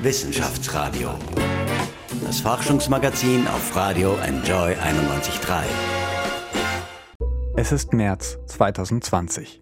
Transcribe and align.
Wissenschaftsradio. 0.00 1.10
Das 2.24 2.38
Forschungsmagazin 2.38 3.48
auf 3.48 3.74
Radio 3.74 4.16
Enjoy 4.18 4.74
91.3. 4.74 5.64
Es 7.56 7.72
ist 7.72 7.92
März 7.92 8.38
2020. 8.46 9.60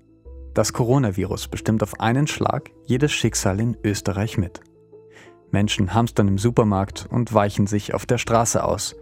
Das 0.53 0.75
Coronavirus 0.75 1.49
bestimmt 1.49 1.83
auf 1.83 2.01
einen 2.01 2.27
Schlag 2.27 2.71
jedes 2.85 3.12
Schicksal 3.12 3.61
in 3.61 3.79
Österreich 3.83 4.37
mit. 4.37 4.61
Menschen 5.53 5.95
hamstern 5.95 6.29
im 6.29 6.37
Supermarkt 6.37 7.07
und 7.11 7.33
weichen 7.33 7.67
sich 7.67 7.95
auf 7.95 8.05
der 8.05 8.19
Straße 8.19 8.63
aus. 8.63 8.95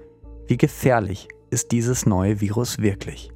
Wie 0.47 0.57
gefährlich 0.57 1.27
ist 1.51 1.73
dieses 1.73 2.07
neue 2.07 2.41
Virus 2.41 2.79
wirklich? 2.79 3.33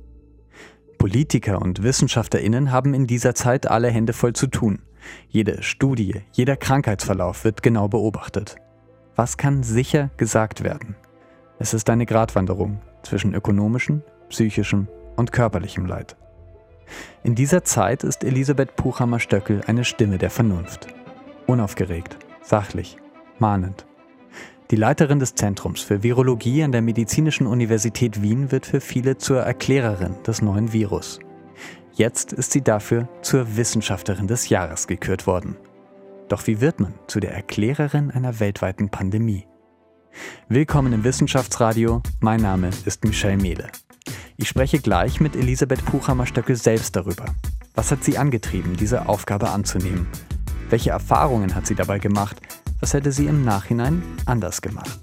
Politiker 0.98 1.60
und 1.60 1.82
Wissenschaftlerinnen 1.82 2.70
haben 2.70 2.94
in 2.94 3.08
dieser 3.08 3.34
Zeit 3.34 3.68
alle 3.68 3.90
Hände 3.90 4.12
voll 4.12 4.34
zu 4.34 4.46
tun. 4.46 4.82
Jede 5.28 5.62
Studie, 5.62 6.22
jeder 6.32 6.56
Krankheitsverlauf 6.56 7.44
wird 7.44 7.62
genau 7.62 7.88
beobachtet. 7.88 8.56
Was 9.16 9.36
kann 9.36 9.62
sicher 9.62 10.10
gesagt 10.16 10.62
werden? 10.62 10.96
Es 11.58 11.74
ist 11.74 11.90
eine 11.90 12.06
Gratwanderung 12.06 12.80
zwischen 13.02 13.34
ökonomischem, 13.34 14.02
psychischem 14.28 14.88
und 15.16 15.32
körperlichem 15.32 15.86
Leid. 15.86 16.16
In 17.22 17.34
dieser 17.34 17.64
Zeit 17.64 18.04
ist 18.04 18.24
Elisabeth 18.24 18.76
Puchhammer-Stöckel 18.76 19.62
eine 19.66 19.84
Stimme 19.84 20.18
der 20.18 20.30
Vernunft. 20.30 20.86
Unaufgeregt, 21.46 22.16
sachlich, 22.42 22.96
mahnend. 23.38 23.86
Die 24.70 24.76
Leiterin 24.76 25.18
des 25.18 25.34
Zentrums 25.34 25.80
für 25.80 26.02
Virologie 26.02 26.62
an 26.62 26.72
der 26.72 26.82
Medizinischen 26.82 27.46
Universität 27.46 28.22
Wien 28.22 28.52
wird 28.52 28.66
für 28.66 28.80
viele 28.80 29.16
zur 29.16 29.40
Erklärerin 29.40 30.14
des 30.26 30.42
neuen 30.42 30.72
Virus. 30.72 31.20
Jetzt 31.98 32.32
ist 32.32 32.52
sie 32.52 32.62
dafür 32.62 33.08
zur 33.22 33.56
Wissenschaftlerin 33.56 34.28
des 34.28 34.48
Jahres 34.50 34.86
gekürt 34.86 35.26
worden. 35.26 35.56
Doch 36.28 36.46
wie 36.46 36.60
wird 36.60 36.78
man 36.78 36.94
zu 37.08 37.18
der 37.18 37.34
Erklärerin 37.34 38.12
einer 38.12 38.38
weltweiten 38.38 38.88
Pandemie? 38.88 39.48
Willkommen 40.48 40.92
im 40.92 41.02
Wissenschaftsradio, 41.02 42.00
mein 42.20 42.40
Name 42.40 42.70
ist 42.84 43.04
Michelle 43.04 43.36
Mehle. 43.36 43.66
Ich 44.36 44.48
spreche 44.48 44.78
gleich 44.78 45.18
mit 45.18 45.34
Elisabeth 45.34 45.84
Puchhammer-Stöckel 45.86 46.54
selbst 46.54 46.94
darüber. 46.94 47.24
Was 47.74 47.90
hat 47.90 48.04
sie 48.04 48.16
angetrieben, 48.16 48.76
diese 48.76 49.08
Aufgabe 49.08 49.50
anzunehmen? 49.50 50.06
Welche 50.70 50.90
Erfahrungen 50.90 51.56
hat 51.56 51.66
sie 51.66 51.74
dabei 51.74 51.98
gemacht? 51.98 52.40
Was 52.78 52.94
hätte 52.94 53.10
sie 53.10 53.26
im 53.26 53.44
Nachhinein 53.44 54.04
anders 54.24 54.62
gemacht? 54.62 55.00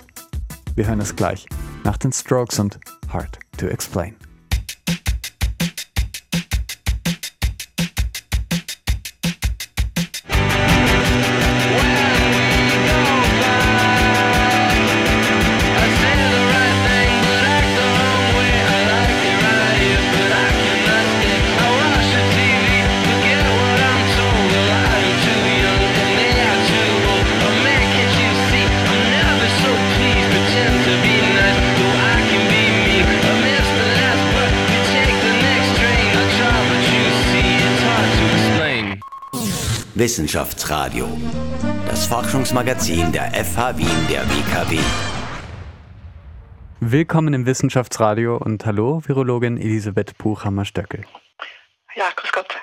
Wir 0.76 0.88
hören 0.88 1.02
es 1.02 1.14
gleich 1.14 1.46
nach 1.84 1.98
den 1.98 2.14
Strokes 2.14 2.58
und 2.58 2.80
Hard 3.10 3.38
to 3.58 3.68
Explain. 3.68 4.16
Wissenschaftsradio. 39.98 41.08
Das 41.88 42.06
Forschungsmagazin 42.08 43.14
der 43.14 43.32
FH 43.34 43.78
Wien 43.78 44.08
der 44.10 44.24
WKW. 44.30 44.78
Willkommen 46.82 47.34
im 47.34 47.46
Wissenschaftsradio 47.46 48.36
und 48.36 48.66
hallo, 48.66 49.02
Virologin 49.06 49.56
Elisabeth 49.56 50.18
Buchhammer-Stöckel. 50.18 51.06
Ja, 51.96 52.10
grüß 52.14 52.30
Gott. 52.34 52.54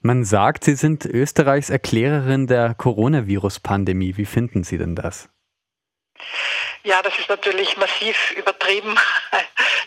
Man 0.00 0.24
sagt, 0.24 0.64
Sie 0.64 0.76
sind 0.76 1.04
Österreichs 1.04 1.68
Erklärerin 1.68 2.46
der 2.46 2.72
Coronavirus-Pandemie. 2.72 4.16
Wie 4.16 4.24
finden 4.24 4.64
Sie 4.64 4.78
denn 4.78 4.96
das? 4.96 5.28
Ja, 6.84 7.02
das 7.02 7.18
ist 7.18 7.28
natürlich 7.28 7.76
massiv 7.76 8.32
übertrieben. 8.32 8.98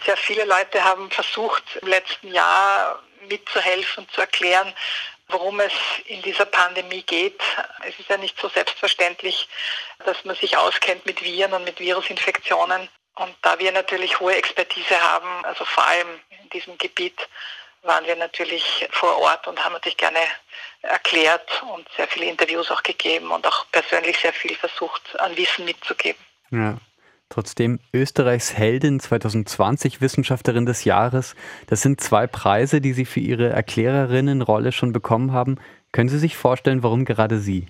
Sehr 0.05 0.17
viele 0.17 0.45
Leute 0.45 0.83
haben 0.83 1.09
versucht, 1.09 1.79
im 1.81 1.87
letzten 1.87 2.27
Jahr 2.27 3.01
mitzuhelfen, 3.27 4.05
zu 4.09 4.21
erklären, 4.21 4.71
worum 5.33 5.59
es 5.59 5.73
in 6.05 6.21
dieser 6.21 6.45
Pandemie 6.45 7.01
geht. 7.01 7.41
Es 7.85 7.99
ist 7.99 8.09
ja 8.09 8.17
nicht 8.17 8.39
so 8.39 8.47
selbstverständlich, 8.49 9.47
dass 10.05 10.23
man 10.23 10.35
sich 10.35 10.55
auskennt 10.55 11.05
mit 11.05 11.21
Viren 11.21 11.53
und 11.53 11.63
mit 11.63 11.79
Virusinfektionen. 11.79 12.87
Und 13.15 13.35
da 13.41 13.59
wir 13.59 13.71
natürlich 13.71 14.19
hohe 14.19 14.35
Expertise 14.35 14.99
haben, 14.99 15.43
also 15.45 15.65
vor 15.65 15.85
allem 15.85 16.19
in 16.41 16.49
diesem 16.49 16.77
Gebiet, 16.77 17.19
waren 17.83 18.05
wir 18.05 18.15
natürlich 18.15 18.87
vor 18.91 19.17
Ort 19.17 19.45
und 19.47 19.63
haben 19.63 19.73
natürlich 19.73 19.97
gerne 19.97 20.19
erklärt 20.81 21.63
und 21.73 21.87
sehr 21.97 22.07
viele 22.07 22.25
Interviews 22.25 22.71
auch 22.71 22.81
gegeben 22.81 23.31
und 23.31 23.45
auch 23.45 23.65
persönlich 23.71 24.17
sehr 24.19 24.33
viel 24.33 24.55
versucht, 24.55 25.19
an 25.19 25.35
Wissen 25.35 25.65
mitzugeben. 25.65 26.23
Ja. 26.51 26.77
Trotzdem 27.33 27.79
Österreichs 27.91 28.55
Heldin 28.55 28.99
2020 28.99 30.01
Wissenschaftlerin 30.01 30.67
des 30.67 30.83
Jahres. 30.83 31.33
Das 31.65 31.81
sind 31.81 31.99
zwei 31.99 32.27
Preise, 32.27 32.79
die 32.79 32.93
Sie 32.93 33.05
für 33.05 33.21
Ihre 33.21 33.49
Erklärerinnenrolle 33.49 34.71
schon 34.71 34.93
bekommen 34.93 35.31
haben. 35.31 35.59
Können 35.91 36.09
Sie 36.09 36.19
sich 36.19 36.37
vorstellen, 36.37 36.83
warum 36.83 37.05
gerade 37.05 37.39
Sie? 37.39 37.65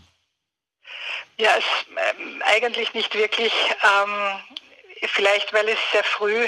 Ja, 1.38 1.52
es, 1.57 1.63
ähm, 1.91 2.41
eigentlich 2.44 2.94
nicht 2.94 3.16
wirklich. 3.16 3.53
Ähm, 3.84 4.41
vielleicht, 5.07 5.53
weil 5.53 5.69
es 5.69 5.79
sehr 5.94 6.03
früh 6.03 6.46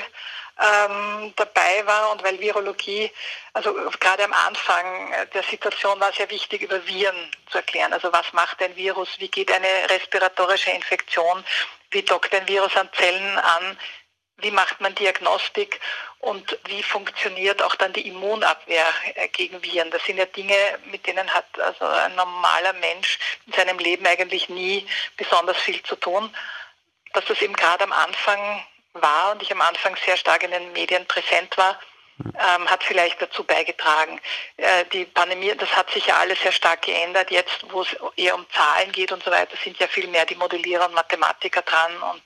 ähm, 0.57 1.33
dabei 1.35 1.85
war 1.85 2.11
und 2.11 2.23
weil 2.23 2.39
Virologie, 2.39 3.11
also 3.53 3.73
gerade 3.99 4.23
am 4.23 4.33
Anfang 4.33 5.13
der 5.33 5.43
Situation 5.43 5.99
war 5.99 6.09
es 6.09 6.17
ja 6.17 6.29
wichtig, 6.29 6.61
über 6.61 6.85
Viren 6.87 7.31
zu 7.49 7.57
erklären. 7.57 7.93
Also 7.93 8.11
was 8.13 8.31
macht 8.33 8.61
ein 8.61 8.75
Virus, 8.75 9.09
wie 9.19 9.27
geht 9.27 9.51
eine 9.51 9.89
respiratorische 9.89 10.71
Infektion, 10.71 11.43
wie 11.91 12.03
dockt 12.03 12.33
ein 12.33 12.47
Virus 12.47 12.75
an 12.77 12.89
Zellen 12.93 13.37
an, 13.37 13.77
wie 14.37 14.51
macht 14.51 14.81
man 14.81 14.95
Diagnostik 14.95 15.79
und 16.19 16.57
wie 16.65 16.83
funktioniert 16.83 17.61
auch 17.61 17.75
dann 17.75 17.93
die 17.93 18.07
Immunabwehr 18.07 18.85
äh, 19.15 19.27
gegen 19.29 19.61
Viren. 19.63 19.91
Das 19.91 20.03
sind 20.05 20.17
ja 20.17 20.25
Dinge, 20.25 20.55
mit 20.85 21.05
denen 21.07 21.33
hat 21.33 21.45
also 21.59 21.85
ein 21.85 22.15
normaler 22.15 22.73
Mensch 22.73 23.19
in 23.45 23.53
seinem 23.53 23.79
Leben 23.79 24.05
eigentlich 24.05 24.49
nie 24.49 24.85
besonders 25.17 25.57
viel 25.57 25.81
zu 25.83 25.95
tun. 25.95 26.35
Dass 27.13 27.25
das 27.25 27.41
eben 27.41 27.55
gerade 27.55 27.85
am 27.85 27.93
Anfang 27.93 28.65
war 28.95 29.31
und 29.31 29.41
ich 29.41 29.51
am 29.51 29.61
Anfang 29.61 29.95
sehr 30.05 30.17
stark 30.17 30.43
in 30.43 30.51
den 30.51 30.71
Medien 30.73 31.05
präsent 31.05 31.57
war, 31.57 31.79
ähm, 32.19 32.69
hat 32.69 32.83
vielleicht 32.83 33.21
dazu 33.21 33.43
beigetragen. 33.43 34.21
Äh, 34.57 34.85
die 34.93 35.05
Pandemie, 35.05 35.53
das 35.57 35.75
hat 35.75 35.89
sich 35.91 36.07
ja 36.07 36.17
alles 36.17 36.39
sehr 36.41 36.51
stark 36.51 36.83
geändert. 36.83 37.29
Jetzt, 37.29 37.65
wo 37.71 37.81
es 37.81 37.95
eher 38.15 38.35
um 38.35 38.45
Zahlen 38.51 38.91
geht 38.91 39.11
und 39.11 39.23
so 39.23 39.31
weiter, 39.31 39.55
sind 39.63 39.77
ja 39.79 39.87
viel 39.87 40.07
mehr 40.07 40.25
die 40.25 40.35
Modellierer 40.35 40.87
und 40.87 40.95
Mathematiker 40.95 41.61
dran 41.61 41.97
und 42.13 42.21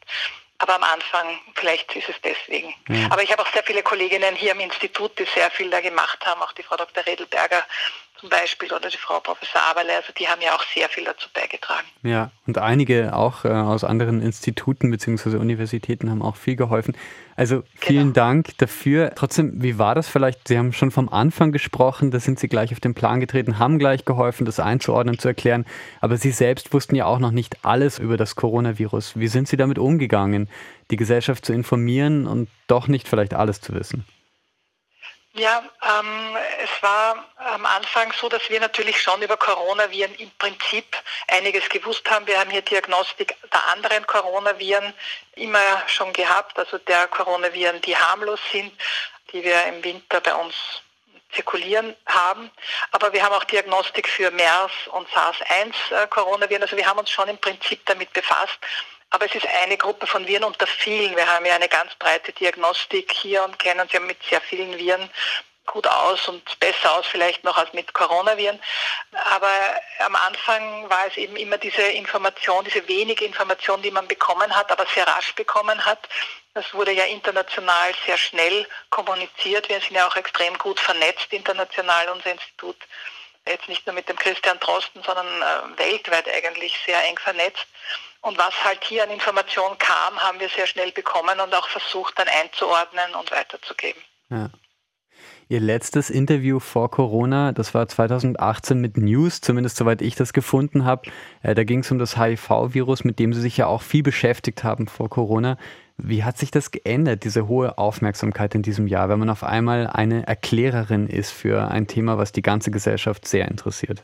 aber 0.61 0.75
am 0.75 0.83
Anfang, 0.83 1.39
vielleicht 1.55 1.95
ist 1.95 2.09
es 2.09 2.15
deswegen. 2.21 2.75
Ja. 2.89 3.07
Aber 3.11 3.23
ich 3.23 3.31
habe 3.31 3.41
auch 3.41 3.53
sehr 3.53 3.63
viele 3.63 3.81
Kolleginnen 3.81 4.35
hier 4.35 4.51
im 4.51 4.59
Institut, 4.59 5.17
die 5.17 5.25
sehr 5.33 5.49
viel 5.51 5.69
da 5.69 5.79
gemacht 5.79 6.25
haben, 6.25 6.41
auch 6.41 6.51
die 6.51 6.63
Frau 6.63 6.75
Dr. 6.75 7.05
Redelberger 7.05 7.63
zum 8.19 8.29
Beispiel 8.29 8.71
oder 8.71 8.89
die 8.89 8.97
Frau 8.97 9.19
Professor 9.19 9.61
Aberle, 9.61 9.95
also 9.95 10.11
die 10.17 10.27
haben 10.27 10.41
ja 10.41 10.53
auch 10.53 10.63
sehr 10.73 10.89
viel 10.89 11.05
dazu 11.05 11.29
beigetragen. 11.33 11.87
Ja, 12.03 12.31
und 12.47 12.57
einige 12.57 13.15
auch 13.15 13.45
äh, 13.45 13.49
aus 13.49 13.83
anderen 13.83 14.21
Instituten 14.21 14.91
bzw. 14.91 15.37
Universitäten 15.37 16.09
haben 16.09 16.21
auch 16.21 16.35
viel 16.35 16.55
geholfen. 16.55 16.97
Also 17.35 17.63
vielen 17.75 18.13
genau. 18.13 18.13
Dank 18.13 18.57
dafür. 18.57 19.13
Trotzdem, 19.15 19.63
wie 19.63 19.79
war 19.79 19.95
das 19.95 20.09
vielleicht? 20.09 20.49
Sie 20.49 20.57
haben 20.57 20.73
schon 20.73 20.91
vom 20.91 21.07
Anfang 21.07 21.53
gesprochen, 21.53 22.11
da 22.11 22.19
sind 22.19 22.39
Sie 22.39 22.49
gleich 22.49 22.73
auf 22.73 22.81
den 22.81 22.93
Plan 22.93 23.21
getreten, 23.21 23.59
haben 23.59 23.79
gleich 23.79 24.03
geholfen, 24.03 24.45
das 24.45 24.59
einzuordnen, 24.59 25.17
zu 25.19 25.29
erklären. 25.29 25.65
Aber 26.01 26.17
Sie 26.17 26.31
selbst 26.31 26.73
wussten 26.73 26.95
ja 26.95 27.05
auch 27.05 27.19
noch 27.19 27.31
nicht 27.31 27.63
alles 27.63 27.97
über 27.97 28.17
das 28.17 28.35
Coronavirus. 28.35 29.17
Wie 29.17 29.29
sind 29.29 29.47
Sie 29.47 29.55
damit 29.55 29.79
umgegangen, 29.79 30.49
die 30.91 30.97
Gesellschaft 30.97 31.45
zu 31.45 31.53
informieren 31.53 32.27
und 32.27 32.49
doch 32.67 32.89
nicht 32.89 33.07
vielleicht 33.07 33.33
alles 33.33 33.61
zu 33.61 33.73
wissen? 33.73 34.05
Ja, 35.33 35.63
ähm, 35.83 36.37
es 36.63 36.81
war 36.81 37.23
am 37.37 37.65
Anfang 37.65 38.11
so, 38.19 38.29
dass 38.29 38.49
wir 38.49 38.59
natürlich 38.59 38.99
schon 38.99 39.21
über 39.21 39.37
Coronaviren 39.37 40.13
im 40.15 40.31
Prinzip 40.31 40.97
einiges 41.27 41.69
gewusst 41.69 42.09
haben. 42.09 42.25
Wir 42.25 42.39
haben 42.39 42.49
hier 42.49 42.63
Diagnostik 42.63 43.35
der 43.53 43.67
anderen 43.67 44.05
Coronaviren 44.07 44.93
immer 45.35 45.83
schon 45.87 46.11
gehabt, 46.13 46.57
also 46.57 46.79
der 46.79 47.07
Coronaviren, 47.07 47.79
die 47.81 47.95
harmlos 47.95 48.39
sind, 48.51 48.73
die 49.31 49.43
wir 49.43 49.65
im 49.65 49.83
Winter 49.83 50.19
bei 50.19 50.33
uns 50.33 50.55
zirkulieren 51.31 51.95
haben. 52.07 52.49
Aber 52.91 53.13
wir 53.13 53.23
haben 53.23 53.35
auch 53.35 53.43
Diagnostik 53.43 54.09
für 54.09 54.31
MERS 54.31 54.71
und 54.91 55.07
SARS-1 55.09 55.73
äh. 55.91 56.61
Also 56.61 56.75
wir 56.75 56.87
haben 56.87 56.99
uns 56.99 57.11
schon 57.11 57.29
im 57.29 57.37
Prinzip 57.37 57.85
damit 57.85 58.11
befasst. 58.13 58.57
Aber 59.11 59.25
es 59.25 59.33
ist 59.33 59.47
eine 59.63 59.77
Gruppe 59.77 60.05
von 60.05 60.27
Viren 60.27 60.43
unter 60.43 60.67
vielen. 60.67 61.15
Wir 61.15 61.27
haben 61.27 61.45
ja 61.45 61.55
eine 61.55 61.69
ganz 61.69 61.95
breite 61.95 62.31
Diagnostik 62.31 63.11
hier 63.11 63.43
und 63.43 63.57
kennen 63.57 63.81
uns 63.81 63.91
ja 63.91 63.99
mit 63.99 64.21
sehr 64.23 64.41
vielen 64.41 64.77
Viren 64.77 65.09
gut 65.65 65.87
aus 65.87 66.27
und 66.27 66.59
besser 66.59 66.97
aus 66.97 67.05
vielleicht 67.07 67.43
noch 67.43 67.57
als 67.57 67.71
mit 67.73 67.93
Coronaviren. 67.93 68.59
Aber 69.11 69.51
am 69.99 70.15
Anfang 70.15 70.89
war 70.89 71.05
es 71.07 71.17
eben 71.17 71.35
immer 71.35 71.57
diese 71.57 71.81
Information, 71.81 72.65
diese 72.65 72.87
wenige 72.87 73.25
Information, 73.25 73.81
die 73.81 73.91
man 73.91 74.07
bekommen 74.07 74.55
hat, 74.55 74.71
aber 74.71 74.85
sehr 74.93 75.07
rasch 75.07 75.33
bekommen 75.35 75.85
hat. 75.85 76.09
Das 76.53 76.73
wurde 76.73 76.91
ja 76.91 77.05
international 77.05 77.91
sehr 78.05 78.17
schnell 78.17 78.67
kommuniziert. 78.89 79.69
Wir 79.69 79.79
sind 79.79 79.95
ja 79.95 80.07
auch 80.07 80.15
extrem 80.15 80.57
gut 80.57 80.79
vernetzt 80.79 81.31
international, 81.31 82.09
unser 82.09 82.31
Institut. 82.31 82.77
Jetzt 83.47 83.69
nicht 83.69 83.85
nur 83.85 83.93
mit 83.93 84.09
dem 84.09 84.17
Christian 84.17 84.59
Drosten, 84.59 85.01
sondern 85.03 85.41
äh, 85.41 85.77
weltweit 85.77 86.27
eigentlich 86.27 86.77
sehr 86.85 87.03
eng 87.05 87.17
vernetzt. 87.17 87.65
Und 88.21 88.37
was 88.37 88.53
halt 88.65 88.83
hier 88.83 89.03
an 89.03 89.11
Informationen 89.11 89.77
kam, 89.77 90.17
haben 90.19 90.39
wir 90.39 90.49
sehr 90.49 90.67
schnell 90.67 90.91
bekommen 90.91 91.39
und 91.39 91.53
auch 91.55 91.69
versucht 91.69 92.19
dann 92.19 92.27
einzuordnen 92.27 93.15
und 93.15 93.31
weiterzugeben. 93.31 94.01
Ja. 94.29 94.49
Ihr 95.51 95.59
letztes 95.59 96.11
Interview 96.11 96.59
vor 96.59 96.91
Corona, 96.91 97.53
das 97.53 97.73
war 97.73 97.87
2018 97.87 98.79
mit 98.79 98.97
News, 98.97 99.41
zumindest 99.41 99.77
soweit 99.77 100.01
ich 100.03 100.15
das 100.15 100.31
gefunden 100.31 100.85
habe. 100.85 101.09
Äh, 101.41 101.55
da 101.55 101.63
ging 101.63 101.79
es 101.79 101.89
um 101.89 101.97
das 101.97 102.17
HIV-Virus, 102.17 103.03
mit 103.03 103.17
dem 103.17 103.33
Sie 103.33 103.41
sich 103.41 103.57
ja 103.57 103.65
auch 103.65 103.81
viel 103.81 104.03
beschäftigt 104.03 104.63
haben 104.63 104.87
vor 104.87 105.09
Corona. 105.09 105.57
Wie 105.97 106.23
hat 106.23 106.37
sich 106.37 106.51
das 106.51 106.69
geändert, 106.69 107.23
diese 107.23 107.47
hohe 107.47 107.79
Aufmerksamkeit 107.79 108.53
in 108.53 108.61
diesem 108.61 108.85
Jahr, 108.85 109.09
wenn 109.09 109.19
man 109.19 109.29
auf 109.29 109.43
einmal 109.43 109.87
eine 109.87 110.27
Erklärerin 110.27 111.07
ist 111.07 111.31
für 111.31 111.67
ein 111.69 111.87
Thema, 111.87 112.17
was 112.17 112.31
die 112.31 112.43
ganze 112.43 112.69
Gesellschaft 112.69 113.27
sehr 113.27 113.47
interessiert? 113.47 114.03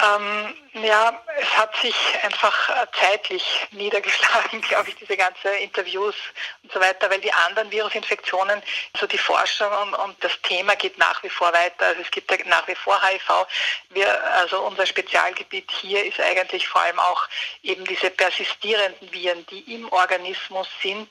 Ähm, 0.00 0.54
ja, 0.84 1.20
es 1.40 1.58
hat 1.58 1.74
sich 1.76 1.94
einfach 2.22 2.68
äh, 2.68 2.86
zeitlich 3.00 3.66
niedergeschlagen, 3.72 4.60
glaube 4.68 4.90
ich, 4.90 4.94
diese 4.96 5.16
ganzen 5.16 5.52
Interviews 5.60 6.14
und 6.62 6.72
so 6.72 6.78
weiter, 6.78 7.10
weil 7.10 7.20
die 7.20 7.32
anderen 7.32 7.70
Virusinfektionen, 7.70 8.62
also 8.92 9.06
die 9.06 9.18
Forschung 9.18 9.72
und, 9.82 9.94
und 9.94 10.22
das 10.22 10.32
Thema 10.42 10.76
geht 10.76 10.98
nach 10.98 11.20
wie 11.24 11.28
vor 11.28 11.52
weiter. 11.52 11.86
Also 11.86 12.02
es 12.02 12.10
gibt 12.10 12.30
nach 12.46 12.68
wie 12.68 12.76
vor 12.76 13.00
HIV. 13.02 13.46
Wir, 13.90 14.24
also 14.34 14.60
unser 14.60 14.86
Spezialgebiet 14.86 15.70
hier 15.70 16.04
ist 16.04 16.20
eigentlich 16.20 16.68
vor 16.68 16.82
allem 16.82 17.00
auch 17.00 17.26
eben 17.62 17.84
diese 17.84 18.10
persistierenden 18.10 19.12
Viren, 19.12 19.44
die 19.46 19.74
im 19.74 19.90
Organismus 19.90 20.68
sind, 20.80 21.08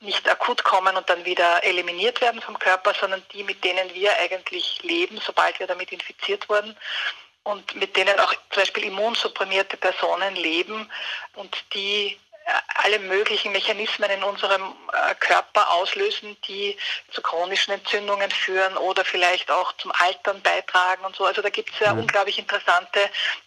nicht 0.00 0.26
akut 0.30 0.64
kommen 0.64 0.96
und 0.96 1.10
dann 1.10 1.24
wieder 1.26 1.62
eliminiert 1.62 2.22
werden 2.22 2.40
vom 2.40 2.58
Körper, 2.58 2.94
sondern 2.98 3.22
die, 3.32 3.44
mit 3.44 3.62
denen 3.64 3.92
wir 3.92 4.16
eigentlich 4.18 4.82
leben, 4.82 5.20
sobald 5.22 5.58
wir 5.60 5.66
damit 5.66 5.92
infiziert 5.92 6.48
wurden 6.48 6.74
und 7.42 7.74
mit 7.74 7.96
denen 7.96 8.18
auch 8.20 8.32
zum 8.50 8.62
Beispiel 8.62 8.84
immunsupprimierte 8.84 9.76
Personen 9.76 10.36
leben 10.36 10.90
und 11.34 11.56
die 11.74 12.18
äh, 12.46 12.50
alle 12.74 12.98
möglichen 12.98 13.52
Mechanismen 13.52 14.10
in 14.10 14.22
unserem 14.22 14.62
äh, 14.92 15.14
Körper 15.16 15.70
auslösen, 15.70 16.36
die 16.46 16.76
zu 17.12 17.22
chronischen 17.22 17.72
Entzündungen 17.72 18.30
führen 18.30 18.76
oder 18.76 19.04
vielleicht 19.04 19.50
auch 19.50 19.72
zum 19.74 19.92
Altern 19.92 20.40
beitragen 20.42 21.04
und 21.04 21.16
so. 21.16 21.24
Also 21.24 21.42
da 21.42 21.50
gibt 21.50 21.72
es 21.72 21.80
ja 21.80 21.94
mhm. 21.94 22.00
unglaublich 22.00 22.38
interessante 22.38 23.00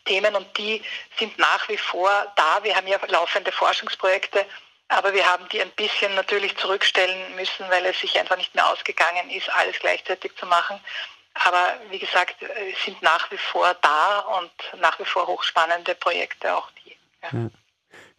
Themen 0.05 0.35
und 0.35 0.57
die 0.57 0.81
sind 1.17 1.37
nach 1.37 1.67
wie 1.69 1.77
vor 1.77 2.31
da. 2.35 2.63
Wir 2.63 2.75
haben 2.75 2.87
ja 2.87 2.99
laufende 3.07 3.51
Forschungsprojekte, 3.51 4.45
aber 4.87 5.13
wir 5.13 5.25
haben 5.25 5.47
die 5.49 5.61
ein 5.61 5.71
bisschen 5.71 6.13
natürlich 6.15 6.55
zurückstellen 6.57 7.35
müssen, 7.35 7.69
weil 7.69 7.85
es 7.85 7.99
sich 7.99 8.19
einfach 8.19 8.37
nicht 8.37 8.53
mehr 8.55 8.67
ausgegangen 8.69 9.29
ist, 9.29 9.49
alles 9.49 9.77
gleichzeitig 9.79 10.35
zu 10.35 10.45
machen. 10.45 10.79
Aber 11.33 11.79
wie 11.89 11.99
gesagt, 11.99 12.35
es 12.41 12.85
sind 12.85 13.01
nach 13.01 13.29
wie 13.31 13.37
vor 13.37 13.75
da 13.81 14.19
und 14.37 14.81
nach 14.81 14.99
wie 14.99 15.05
vor 15.05 15.27
hochspannende 15.27 15.95
Projekte 15.95 16.55
auch 16.55 16.69
die. 16.85 16.95
Ja. 17.23 17.29
Ja. 17.39 17.49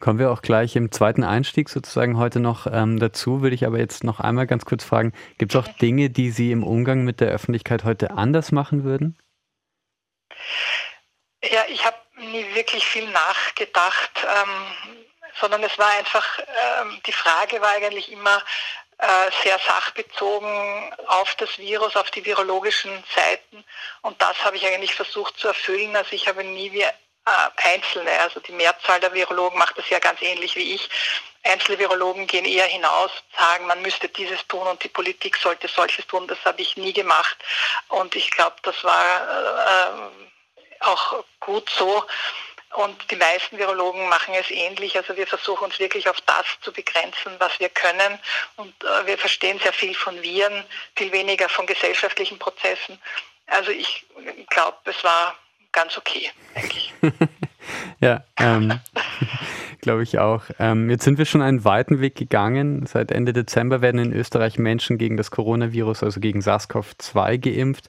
Kommen 0.01 0.19
wir 0.19 0.31
auch 0.31 0.43
gleich 0.43 0.77
im 0.77 0.93
zweiten 0.93 1.25
Einstieg 1.25 1.69
sozusagen 1.69 2.19
heute 2.19 2.41
noch 2.41 2.67
ähm, 2.67 2.99
dazu, 2.99 3.43
würde 3.43 3.55
ich 3.55 3.65
aber 3.65 3.79
jetzt 3.79 4.05
noch 4.05 4.21
einmal 4.21 4.47
ganz 4.47 4.65
kurz 4.65 4.85
fragen, 4.85 5.13
gibt 5.39 5.55
es 5.55 5.61
auch 5.61 5.69
Dinge, 5.79 6.11
die 6.11 6.31
Sie 6.31 6.53
im 6.53 6.63
Umgang 6.63 7.05
mit 7.05 7.21
der 7.21 7.29
Öffentlichkeit 7.29 7.85
heute 7.85 8.11
anders 8.11 8.53
machen 8.53 8.85
würden? 8.85 9.19
Ja, 11.43 11.65
ich 11.69 11.85
habe 11.85 11.97
nie 12.19 12.55
wirklich 12.55 12.85
viel 12.85 13.09
nachgedacht, 13.11 14.11
ähm, 14.25 15.05
sondern 15.41 15.63
es 15.63 15.79
war 15.79 15.91
einfach, 15.99 16.39
ähm, 16.39 17.01
die 17.07 17.13
Frage 17.13 17.61
war 17.61 17.71
eigentlich 17.71 18.11
immer, 18.13 18.37
äh, 18.37 18.43
sehr 19.43 19.59
sachbezogen 19.59 20.95
auf 21.07 21.35
das 21.37 21.59
Virus, 21.59 21.97
auf 21.97 22.11
die 22.11 22.25
virologischen 22.25 23.05
Seiten. 23.15 23.65
Und 24.03 24.21
das 24.21 24.43
habe 24.45 24.57
ich 24.57 24.67
eigentlich 24.67 24.95
versucht 24.95 25.39
zu 25.39 25.49
erfüllen. 25.49 25.95
Also 25.97 26.13
ich 26.13 26.29
habe 26.29 26.45
nie 26.45 26.73
wie 26.73 26.83
äh, 26.83 26.91
Einzelne, 27.57 28.11
also 28.21 28.41
die 28.41 28.53
Mehrzahl 28.53 29.01
der 29.01 29.15
Virologen 29.15 29.59
macht 29.59 29.79
das 29.79 29.89
ja 29.89 29.99
ganz 29.99 30.21
ähnlich 30.21 30.57
wie 30.57 30.75
ich. 30.75 30.89
Einzelne 31.43 31.79
Virologen 31.79 32.27
gehen 32.27 32.45
eher 32.45 32.67
hinaus, 32.67 33.11
sagen, 33.37 33.67
man 33.67 33.83
müsste 33.83 34.09
dieses 34.09 34.47
tun 34.47 34.67
und 34.67 34.83
die 34.83 34.89
Politik 34.89 35.37
sollte 35.37 35.69
solches 35.69 36.07
tun. 36.07 36.27
Das 36.27 36.39
habe 36.45 36.63
ich 36.63 36.77
nie 36.77 36.93
gemacht. 36.93 37.37
Und 37.89 38.15
ich 38.15 38.31
glaube, 38.31 38.57
das 38.63 38.83
war 38.85 39.91
äh, 39.91 40.85
auch 40.85 41.25
gut 41.41 41.69
so. 41.71 42.05
Und 42.75 43.11
die 43.11 43.17
meisten 43.17 43.57
Virologen 43.57 44.09
machen 44.09 44.35
es 44.39 44.51
ähnlich. 44.51 44.97
Also 44.97 45.17
wir 45.17 45.27
versuchen 45.27 45.65
uns 45.65 45.79
wirklich 45.79 46.09
auf 46.09 46.21
das 46.23 46.45
zu 46.61 46.73
begrenzen, 46.73 47.33
was 47.39 47.59
wir 47.61 47.69
können. 47.69 48.19
Und 48.57 48.75
äh, 48.83 49.07
wir 49.07 49.17
verstehen 49.17 49.61
sehr 49.61 49.73
viel 49.73 49.95
von 49.95 50.21
Viren, 50.23 50.65
viel 50.97 51.13
weniger 51.13 51.49
von 51.49 51.67
gesellschaftlichen 51.67 52.39
Prozessen. 52.39 52.99
Also 53.47 53.71
ich 53.71 54.05
glaube, 54.51 54.79
es 54.87 55.05
war 55.05 55.37
ganz 55.71 55.97
okay, 55.97 56.31
eigentlich. 56.55 56.93
ja, 58.01 58.25
ähm, 58.39 58.81
glaube 59.81 60.03
ich 60.03 60.19
auch. 60.19 60.43
Ähm, 60.59 60.91
jetzt 60.91 61.05
sind 61.05 61.19
wir 61.19 61.27
schon 61.27 61.43
einen 61.43 61.65
weiten 61.65 62.01
Weg 62.01 62.17
gegangen. 62.17 62.87
Seit 62.87 63.13
Ende 63.13 63.33
Dezember 63.33 63.83
werden 63.83 64.01
in 64.01 64.13
Österreich 64.13 64.59
Menschen 64.59 64.99
gegen 64.99 65.17
das 65.17 65.31
Coronavirus, 65.31 66.03
also 66.03 66.19
gegen 66.19 66.41
SARS-CoV-2 66.41 67.39
geimpft. 67.39 67.89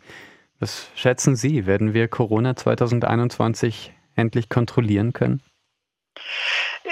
Was 0.59 0.89
schätzen 0.95 1.35
Sie? 1.35 1.65
Werden 1.65 1.93
wir 1.95 2.07
Corona 2.07 2.55
2021 2.55 3.91
endlich 4.15 4.49
kontrollieren 4.49 5.13
können? 5.13 5.43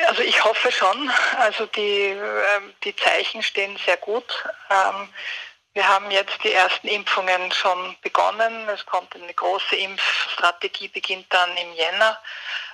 Also 0.07 0.21
ich 0.21 0.43
hoffe 0.43 0.71
schon. 0.71 1.11
Also 1.37 1.65
die, 1.67 2.09
ähm, 2.09 2.73
die 2.83 2.95
Zeichen 2.95 3.43
stehen 3.43 3.77
sehr 3.85 3.97
gut. 3.97 4.43
Ähm, 4.69 5.09
wir 5.73 5.87
haben 5.87 6.11
jetzt 6.11 6.43
die 6.43 6.51
ersten 6.51 6.87
Impfungen 6.87 7.51
schon 7.51 7.95
begonnen. 8.01 8.69
Es 8.69 8.85
kommt 8.85 9.15
eine 9.15 9.33
große 9.33 9.75
Impfstrategie, 9.75 10.87
beginnt 10.87 11.25
dann 11.33 11.57
im 11.57 11.73
Jänner. 11.73 12.19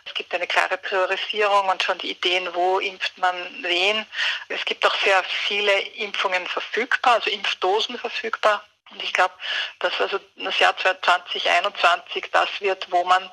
Es 0.04 0.14
gibt 0.14 0.34
eine 0.34 0.48
klare 0.48 0.78
Priorisierung 0.78 1.70
und 1.70 1.82
schon 1.82 1.98
die 2.00 2.12
Ideen, 2.12 2.54
wo 2.54 2.80
impft 2.80 3.18
man 3.18 3.36
wen. 3.62 4.06
Es 4.50 4.66
gibt 4.66 4.86
auch 4.86 4.96
sehr 5.04 5.24
viele 5.24 5.72
Impfungen 5.80 6.46
verfügbar, 6.48 7.14
also 7.14 7.30
Impfdosen 7.30 7.98
verfügbar. 7.98 8.66
Und 8.92 9.02
ich 9.04 9.14
glaube, 9.14 9.34
dass 9.80 9.94
also 10.02 10.20
das 10.36 10.60
Jahr 10.60 10.76
2021 10.76 12.30
das 12.32 12.50
wird, 12.60 12.92
wo 12.92 13.04
man 13.06 13.30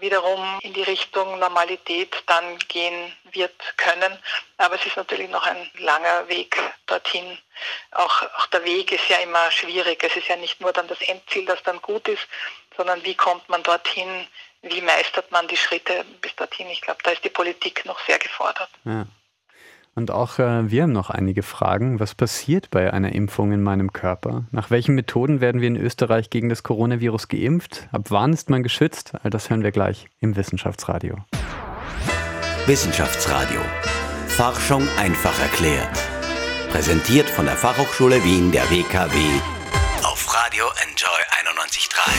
wiederum 0.00 0.58
in 0.62 0.72
die 0.72 0.82
Richtung 0.82 1.38
Normalität 1.38 2.22
dann 2.26 2.58
gehen 2.68 3.14
wird 3.32 3.54
können. 3.76 4.18
Aber 4.56 4.74
es 4.76 4.86
ist 4.86 4.96
natürlich 4.96 5.30
noch 5.30 5.46
ein 5.46 5.70
langer 5.78 6.28
Weg 6.28 6.56
dorthin. 6.86 7.38
Auch, 7.92 8.22
auch 8.38 8.46
der 8.46 8.64
Weg 8.64 8.92
ist 8.92 9.08
ja 9.08 9.18
immer 9.18 9.50
schwierig. 9.50 10.02
Es 10.02 10.16
ist 10.16 10.28
ja 10.28 10.36
nicht 10.36 10.60
nur 10.60 10.72
dann 10.72 10.88
das 10.88 11.00
Endziel, 11.02 11.46
das 11.46 11.62
dann 11.62 11.80
gut 11.82 12.08
ist, 12.08 12.26
sondern 12.76 13.02
wie 13.04 13.14
kommt 13.14 13.48
man 13.48 13.62
dorthin, 13.62 14.26
wie 14.62 14.80
meistert 14.80 15.30
man 15.30 15.48
die 15.48 15.56
Schritte 15.56 16.04
bis 16.20 16.34
dorthin. 16.36 16.68
Ich 16.68 16.80
glaube, 16.80 17.02
da 17.02 17.10
ist 17.10 17.24
die 17.24 17.30
Politik 17.30 17.84
noch 17.84 17.98
sehr 18.06 18.18
gefordert. 18.18 18.70
Ja. 18.84 19.06
Und 20.00 20.10
auch 20.10 20.38
äh, 20.38 20.70
wir 20.70 20.84
haben 20.84 20.92
noch 20.92 21.10
einige 21.10 21.42
Fragen. 21.42 22.00
Was 22.00 22.14
passiert 22.14 22.70
bei 22.70 22.90
einer 22.90 23.12
Impfung 23.12 23.52
in 23.52 23.62
meinem 23.62 23.92
Körper? 23.92 24.44
Nach 24.50 24.70
welchen 24.70 24.94
Methoden 24.94 25.42
werden 25.42 25.60
wir 25.60 25.68
in 25.68 25.76
Österreich 25.76 26.30
gegen 26.30 26.48
das 26.48 26.62
Coronavirus 26.62 27.28
geimpft? 27.28 27.86
Ab 27.92 28.06
wann 28.08 28.32
ist 28.32 28.48
man 28.48 28.62
geschützt? 28.62 29.12
All 29.22 29.28
das 29.28 29.50
hören 29.50 29.62
wir 29.62 29.72
gleich 29.72 30.08
im 30.20 30.36
Wissenschaftsradio. 30.36 31.16
Wissenschaftsradio. 32.64 33.60
Forschung 34.26 34.88
einfach 34.98 35.38
erklärt. 35.38 35.98
Präsentiert 36.70 37.28
von 37.28 37.44
der 37.44 37.56
Fachhochschule 37.56 38.24
Wien 38.24 38.52
der 38.52 38.70
WKW 38.70 39.18
auf 40.02 40.34
Radio 40.34 40.64
Enjoy 40.82 41.20
91.3. 41.44 42.10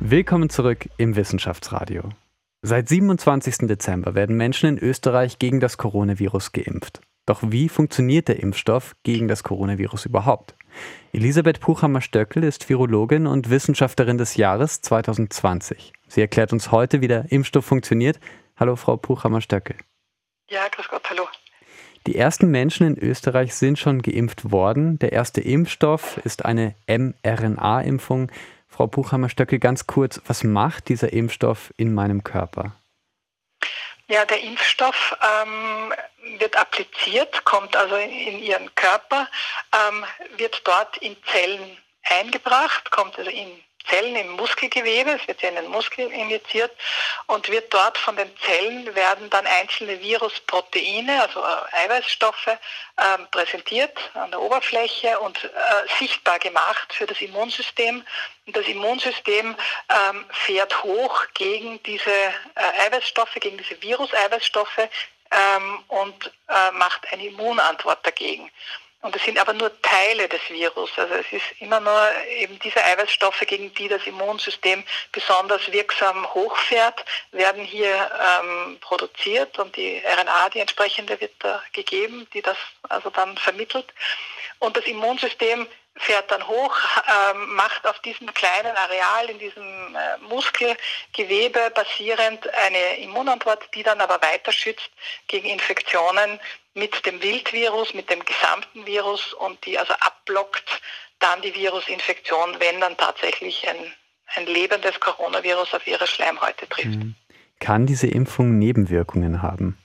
Willkommen 0.00 0.48
zurück 0.48 0.88
im 0.96 1.14
Wissenschaftsradio. 1.14 2.04
Seit 2.64 2.88
27. 2.88 3.66
Dezember 3.66 4.14
werden 4.14 4.36
Menschen 4.36 4.68
in 4.68 4.78
Österreich 4.78 5.40
gegen 5.40 5.58
das 5.58 5.78
Coronavirus 5.78 6.52
geimpft. 6.52 7.00
Doch 7.26 7.40
wie 7.42 7.68
funktioniert 7.68 8.28
der 8.28 8.38
Impfstoff 8.38 8.94
gegen 9.02 9.26
das 9.26 9.42
Coronavirus 9.42 10.06
überhaupt? 10.06 10.54
Elisabeth 11.12 11.58
Puchhammer-Stöckel 11.58 12.44
ist 12.44 12.68
Virologin 12.68 13.26
und 13.26 13.50
Wissenschaftlerin 13.50 14.16
des 14.16 14.36
Jahres 14.36 14.80
2020. 14.80 15.92
Sie 16.06 16.20
erklärt 16.20 16.52
uns 16.52 16.70
heute, 16.70 17.00
wie 17.00 17.08
der 17.08 17.32
Impfstoff 17.32 17.64
funktioniert. 17.64 18.20
Hallo, 18.56 18.76
Frau 18.76 18.96
Puchhammer-Stöckel. 18.96 19.74
Ja, 20.48 20.68
grüß 20.70 20.86
Gott, 20.88 21.10
hallo. 21.10 21.26
Die 22.06 22.14
ersten 22.14 22.48
Menschen 22.48 22.86
in 22.86 22.96
Österreich 22.96 23.56
sind 23.56 23.76
schon 23.76 24.02
geimpft 24.02 24.52
worden. 24.52 25.00
Der 25.00 25.10
erste 25.10 25.40
Impfstoff 25.40 26.18
ist 26.24 26.44
eine 26.44 26.76
mRNA-Impfung. 26.86 28.30
Frau 28.72 28.86
Buchhammer-Stöckel, 28.86 29.58
ganz 29.58 29.86
kurz, 29.86 30.20
was 30.26 30.44
macht 30.44 30.88
dieser 30.88 31.12
Impfstoff 31.12 31.74
in 31.76 31.92
meinem 31.92 32.24
Körper? 32.24 32.72
Ja, 34.08 34.24
der 34.24 34.40
Impfstoff 34.40 35.16
ähm, 35.22 35.92
wird 36.38 36.56
appliziert, 36.56 37.44
kommt 37.44 37.76
also 37.76 37.96
in, 37.96 38.10
in 38.10 38.38
Ihren 38.42 38.74
Körper, 38.74 39.28
ähm, 39.72 40.04
wird 40.38 40.66
dort 40.66 40.96
in 40.98 41.16
Zellen 41.30 41.76
eingebracht, 42.04 42.90
kommt 42.90 43.18
also 43.18 43.30
in 43.30 43.62
Zellen 43.88 44.16
im 44.16 44.30
Muskelgewebe, 44.32 45.18
es 45.20 45.26
wird 45.28 45.42
ja 45.42 45.48
in 45.48 45.56
den 45.56 45.68
Muskel 45.68 46.10
injiziert 46.10 46.72
und 47.26 47.48
wird 47.48 47.72
dort 47.72 47.98
von 47.98 48.16
den 48.16 48.30
Zellen 48.38 48.94
werden 48.94 49.30
dann 49.30 49.46
einzelne 49.46 50.00
Virusproteine, 50.00 51.22
also 51.22 51.40
äh, 51.40 51.84
Eiweißstoffe, 51.84 52.46
äh, 52.46 52.58
präsentiert 53.30 53.98
an 54.14 54.30
der 54.30 54.40
Oberfläche 54.40 55.18
und 55.20 55.44
äh, 55.44 55.48
sichtbar 55.98 56.38
gemacht 56.38 56.92
für 56.92 57.06
das 57.06 57.20
Immunsystem. 57.20 58.04
Und 58.46 58.56
das 58.56 58.66
Immunsystem 58.66 59.56
ähm, 59.88 60.24
fährt 60.30 60.82
hoch 60.82 61.24
gegen 61.34 61.82
diese 61.84 62.10
äh, 62.10 62.86
Eiweißstoffe, 62.86 63.34
gegen 63.34 63.58
diese 63.58 63.80
Virus-Eiweißstoffe 63.80 64.88
ähm, 65.30 65.84
und 65.88 66.32
äh, 66.48 66.70
macht 66.72 67.10
eine 67.12 67.26
Immunantwort 67.26 68.06
dagegen. 68.06 68.50
Und 69.02 69.16
es 69.16 69.24
sind 69.24 69.36
aber 69.38 69.52
nur 69.52 69.70
Teile 69.82 70.28
des 70.28 70.40
Virus. 70.48 70.90
Also 70.96 71.14
es 71.14 71.32
ist 71.32 71.44
immer 71.58 71.80
nur 71.80 72.08
eben 72.38 72.56
diese 72.60 72.82
Eiweißstoffe, 72.84 73.40
gegen 73.48 73.74
die 73.74 73.88
das 73.88 74.06
Immunsystem 74.06 74.84
besonders 75.10 75.70
wirksam 75.72 76.32
hochfährt, 76.32 77.04
werden 77.32 77.64
hier 77.64 78.10
ähm, 78.40 78.78
produziert 78.80 79.58
und 79.58 79.76
die 79.76 80.00
RNA, 80.06 80.50
die 80.50 80.60
entsprechende, 80.60 81.20
wird 81.20 81.32
da 81.40 81.60
gegeben, 81.72 82.28
die 82.32 82.42
das 82.42 82.56
also 82.88 83.10
dann 83.10 83.36
vermittelt. 83.36 83.92
Und 84.60 84.76
das 84.76 84.84
Immunsystem 84.84 85.66
fährt 85.96 86.30
dann 86.30 86.46
hoch, 86.46 86.76
äh, 87.06 87.34
macht 87.34 87.86
auf 87.86 87.98
diesem 88.00 88.32
kleinen 88.32 88.76
Areal, 88.76 89.30
in 89.30 89.38
diesem 89.38 89.94
äh, 89.94 90.18
Muskelgewebe 90.28 91.70
basierend 91.74 92.48
eine 92.54 92.98
Immunantwort, 92.98 93.68
die 93.74 93.82
dann 93.82 94.00
aber 94.00 94.20
weiter 94.22 94.52
schützt 94.52 94.90
gegen 95.28 95.48
Infektionen 95.48 96.40
mit 96.74 97.04
dem 97.04 97.22
Wildvirus, 97.22 97.94
mit 97.94 98.10
dem 98.10 98.24
gesamten 98.24 98.86
Virus 98.86 99.34
und 99.34 99.64
die 99.66 99.78
also 99.78 99.92
abblockt 99.94 100.80
dann 101.18 101.42
die 101.42 101.54
Virusinfektion, 101.54 102.56
wenn 102.58 102.80
dann 102.80 102.96
tatsächlich 102.96 103.68
ein, 103.68 103.92
ein 104.34 104.46
lebendes 104.46 104.98
Coronavirus 104.98 105.74
auf 105.74 105.86
ihre 105.86 106.06
Schleimhäute 106.06 106.68
trifft. 106.68 106.88
Mhm. 106.88 107.14
Kann 107.60 107.86
diese 107.86 108.08
Impfung 108.08 108.58
Nebenwirkungen 108.58 109.42
haben? 109.42 109.78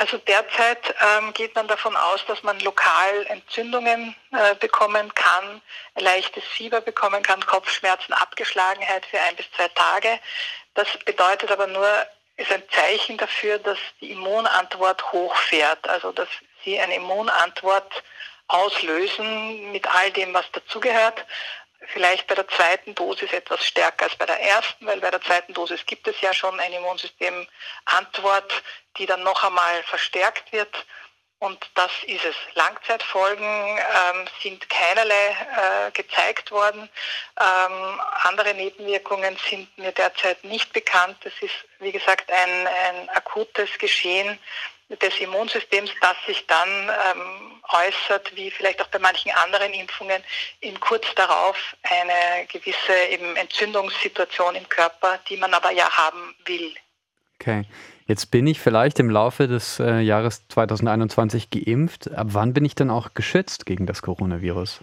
Also 0.00 0.16
derzeit 0.16 0.94
ähm, 1.18 1.34
geht 1.34 1.54
man 1.54 1.68
davon 1.68 1.94
aus, 1.94 2.24
dass 2.24 2.42
man 2.42 2.58
lokal 2.60 3.26
Entzündungen 3.26 4.16
äh, 4.32 4.54
bekommen 4.54 5.14
kann, 5.14 5.60
leichtes 5.94 6.42
Fieber 6.42 6.80
bekommen 6.80 7.22
kann, 7.22 7.44
Kopfschmerzen, 7.44 8.14
Abgeschlagenheit 8.14 9.04
für 9.04 9.20
ein 9.20 9.36
bis 9.36 9.44
zwei 9.52 9.68
Tage. 9.68 10.18
Das 10.72 10.88
bedeutet 11.04 11.52
aber 11.52 11.66
nur, 11.66 11.86
ist 12.38 12.50
ein 12.50 12.62
Zeichen 12.70 13.18
dafür, 13.18 13.58
dass 13.58 13.76
die 14.00 14.12
Immunantwort 14.12 15.12
hochfährt, 15.12 15.86
also 15.86 16.12
dass 16.12 16.28
sie 16.64 16.80
eine 16.80 16.94
Immunantwort 16.94 18.02
auslösen 18.48 19.70
mit 19.70 19.86
all 19.86 20.10
dem, 20.12 20.32
was 20.32 20.50
dazugehört 20.52 21.26
vielleicht 21.86 22.26
bei 22.26 22.34
der 22.34 22.48
zweiten 22.48 22.94
Dosis 22.94 23.32
etwas 23.32 23.64
stärker 23.64 24.04
als 24.04 24.16
bei 24.16 24.26
der 24.26 24.40
ersten, 24.40 24.86
weil 24.86 25.00
bei 25.00 25.10
der 25.10 25.20
zweiten 25.20 25.54
Dosis 25.54 25.84
gibt 25.86 26.06
es 26.08 26.20
ja 26.20 26.32
schon 26.32 26.58
eine 26.60 26.76
Immunsystemantwort, 26.76 28.62
die 28.96 29.06
dann 29.06 29.22
noch 29.22 29.42
einmal 29.44 29.82
verstärkt 29.84 30.52
wird. 30.52 30.86
Und 31.40 31.70
das 31.74 31.90
ist 32.06 32.24
es. 32.26 32.36
Langzeitfolgen 32.54 33.44
ähm, 33.44 34.26
sind 34.42 34.68
keinerlei 34.68 35.30
äh, 35.30 35.90
gezeigt 35.92 36.50
worden. 36.50 36.82
Ähm, 37.40 38.00
andere 38.24 38.52
Nebenwirkungen 38.52 39.38
sind 39.48 39.76
mir 39.78 39.90
derzeit 39.92 40.44
nicht 40.44 40.70
bekannt. 40.74 41.16
Es 41.24 41.32
ist, 41.40 41.54
wie 41.78 41.92
gesagt, 41.92 42.30
ein, 42.30 42.66
ein 42.66 43.08
akutes 43.08 43.70
Geschehen 43.78 44.38
des 44.90 45.18
Immunsystems, 45.18 45.90
das 46.02 46.16
sich 46.26 46.46
dann 46.46 46.68
ähm, 46.68 47.62
äußert, 47.70 48.36
wie 48.36 48.50
vielleicht 48.50 48.82
auch 48.82 48.88
bei 48.88 48.98
manchen 48.98 49.32
anderen 49.32 49.72
Impfungen, 49.72 50.22
in 50.60 50.78
kurz 50.78 51.06
darauf 51.14 51.56
eine 51.84 52.46
gewisse 52.48 52.94
eben 53.08 53.36
Entzündungssituation 53.36 54.56
im 54.56 54.68
Körper, 54.68 55.18
die 55.30 55.38
man 55.38 55.54
aber 55.54 55.70
ja 55.70 55.90
haben 55.90 56.34
will. 56.44 56.74
Okay. 57.40 57.64
Jetzt 58.10 58.32
bin 58.32 58.44
ich 58.48 58.58
vielleicht 58.58 58.98
im 58.98 59.08
Laufe 59.08 59.46
des 59.46 59.78
äh, 59.78 60.00
Jahres 60.00 60.48
2021 60.48 61.48
geimpft. 61.48 62.10
Ab 62.10 62.26
wann 62.30 62.52
bin 62.52 62.64
ich 62.64 62.74
dann 62.74 62.90
auch 62.90 63.14
geschützt 63.14 63.66
gegen 63.66 63.86
das 63.86 64.02
Coronavirus? 64.02 64.80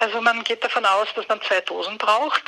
Also 0.00 0.20
man 0.20 0.42
geht 0.42 0.64
davon 0.64 0.84
aus, 0.84 1.06
dass 1.14 1.28
man 1.28 1.40
zwei 1.42 1.60
Dosen 1.60 1.96
braucht. 1.96 2.42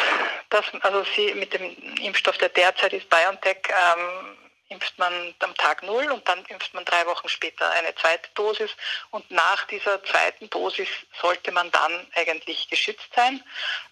Dass, 0.51 0.65
also 0.81 1.05
sie 1.15 1.33
mit 1.35 1.55
dem 1.55 1.71
Impfstoff, 2.03 2.37
der 2.39 2.49
derzeit 2.49 2.95
ist, 2.95 3.09
BioNTech, 3.09 3.59
ähm, 3.69 4.37
impft 4.71 4.99
man 4.99 5.13
am 5.39 5.55
Tag 5.55 5.85
null 5.85 6.11
und 6.11 6.27
dann 6.27 6.45
impft 6.47 6.75
man 6.75 6.85
drei 6.85 7.07
Wochen 7.07 7.29
später 7.29 7.71
eine 7.71 7.95
zweite 7.95 8.29
Dosis. 8.35 8.73
Und 9.13 9.31
nach 9.31 9.69
dieser 9.69 10.03
zweiten 10.03 10.51
Dosis 10.51 10.89
sollte 11.23 11.53
man 11.53 11.71
dann 11.71 12.09
eigentlich 12.17 12.69
geschützt 12.69 13.11
sein. 13.15 13.41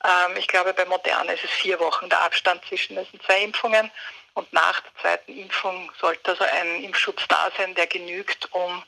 Ähm, 0.03 0.37
ich 0.39 0.49
glaube, 0.49 0.75
bei 0.75 0.87
Moderna 0.87 1.35
ist 1.35 1.45
es 1.45 1.51
vier 1.51 1.79
Wochen 1.79 2.09
der 2.09 2.23
Abstand 2.23 2.65
zwischen 2.65 2.97
diesen 2.97 3.21
zwei 3.21 3.45
Impfungen. 3.45 3.93
Und 4.35 4.53
nach 4.53 4.81
der 4.81 4.95
zweiten 5.01 5.39
Impfung 5.39 5.93
sollte 6.01 6.33
also 6.33 6.45
ein 6.45 6.83
Impfschutz 6.83 7.23
da 7.29 7.51
sein, 7.57 7.75
der 7.77 7.87
genügt, 7.87 8.49
um 8.53 8.83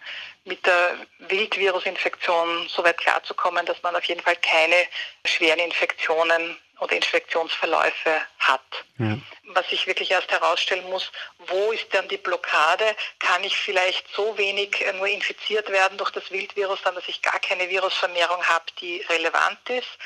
mit 0.45 0.65
der 0.67 0.97
Wildvirusinfektion 1.21 2.69
so 2.69 2.83
weit 2.85 2.99
klarzukommen, 2.99 3.65
dass 3.65 3.81
man 3.83 3.95
auf 3.95 4.05
jeden 4.05 4.21
Fall 4.21 4.37
keine 4.37 4.87
schweren 5.25 5.61
Infektionen 5.61 6.57
oder 6.81 6.97
Infektionsverläufe 6.97 8.23
hat. 8.39 8.85
Ja. 8.99 9.19
Was 9.45 9.65
ich 9.71 9.87
wirklich 9.87 10.11
erst 10.11 10.31
herausstellen 10.31 10.89
muss, 10.91 11.11
wo 11.39 11.73
ist 11.73 11.87
dann 11.93 12.09
die 12.09 12.17
Blockade? 12.17 12.85
Kann 13.21 13.43
ich 13.45 13.57
vielleicht 13.57 14.07
so 14.15 14.37
wenig 14.37 14.85
äh, 14.85 14.93
nur 14.93 15.07
infiziert 15.07 15.71
werden 15.71 15.97
durch 15.97 16.11
das 16.11 16.31
Wildvirus, 16.31 16.81
dann 16.83 16.97
dass 16.97 17.09
ich 17.09 17.23
gar 17.23 17.39
keine 17.39 17.69
Virusvermehrung 17.69 18.43
habe, 18.45 18.65
die 18.81 19.01
relevant 19.09 19.71
ist? 19.71 19.99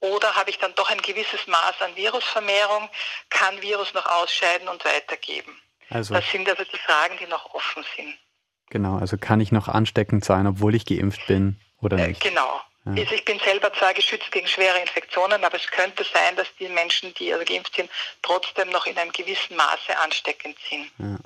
Oder 0.00 0.34
habe 0.34 0.50
ich 0.50 0.58
dann 0.58 0.74
doch 0.74 0.90
ein 0.90 1.00
gewisses 1.00 1.46
Maß 1.46 1.80
an 1.80 1.96
Virusvermehrung, 1.96 2.88
kann 3.30 3.60
Virus 3.62 3.94
noch 3.94 4.06
ausscheiden 4.06 4.68
und 4.68 4.84
weitergeben? 4.84 5.56
Also, 5.90 6.14
das 6.14 6.30
sind 6.30 6.48
also 6.48 6.64
die 6.64 6.78
Fragen, 6.78 7.16
die 7.20 7.26
noch 7.26 7.54
offen 7.54 7.84
sind. 7.96 8.14
Genau, 8.70 8.98
also 8.98 9.16
kann 9.16 9.40
ich 9.40 9.52
noch 9.52 9.68
ansteckend 9.68 10.24
sein, 10.24 10.46
obwohl 10.46 10.74
ich 10.74 10.86
geimpft 10.86 11.26
bin 11.26 11.60
oder 11.80 11.98
äh, 11.98 12.08
nicht? 12.08 12.24
Äh, 12.24 12.30
genau, 12.30 12.60
ja. 12.86 13.02
Also 13.02 13.14
ich 13.14 13.24
bin 13.24 13.38
selber 13.38 13.72
zwar 13.72 13.94
geschützt 13.94 14.30
gegen 14.30 14.46
schwere 14.46 14.78
Infektionen, 14.78 15.42
aber 15.44 15.56
es 15.56 15.66
könnte 15.68 16.04
sein, 16.04 16.36
dass 16.36 16.48
die 16.58 16.68
Menschen, 16.68 17.14
die 17.14 17.32
also 17.32 17.44
geimpft 17.44 17.76
sind, 17.76 17.88
trotzdem 18.22 18.70
noch 18.70 18.86
in 18.86 18.96
einem 18.96 19.12
gewissen 19.12 19.56
Maße 19.56 19.98
ansteckend 20.02 20.56
sind. 20.68 20.90
Ja. 20.98 21.18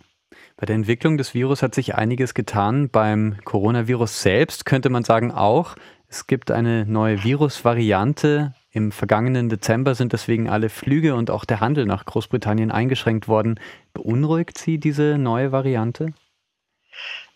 Bei 0.57 0.67
der 0.67 0.75
Entwicklung 0.75 1.17
des 1.17 1.35
Virus 1.35 1.63
hat 1.63 1.75
sich 1.75 1.95
einiges 1.95 2.35
getan. 2.35 2.91
Beim 2.91 3.39
Coronavirus 3.45 4.23
selbst 4.23 4.67
könnte 4.67 4.89
man 4.89 5.05
sagen 5.05 5.33
auch, 5.33 5.77
es 6.09 6.27
gibt 6.27 6.51
eine 6.51 6.85
neue 6.85 7.23
Virusvariante. 7.23 8.55
Im 8.71 8.93
vergangenen 8.93 9.49
Dezember 9.49 9.95
sind 9.95 10.13
deswegen 10.13 10.49
alle 10.49 10.69
Flüge 10.69 11.15
und 11.15 11.31
auch 11.31 11.45
der 11.45 11.61
Handel 11.61 11.87
nach 11.87 12.05
Großbritannien 12.05 12.71
eingeschränkt 12.71 13.27
worden. 13.27 13.59
Beunruhigt 13.95 14.59
Sie 14.59 14.79
diese 14.79 15.17
neue 15.17 15.53
Variante? 15.53 16.13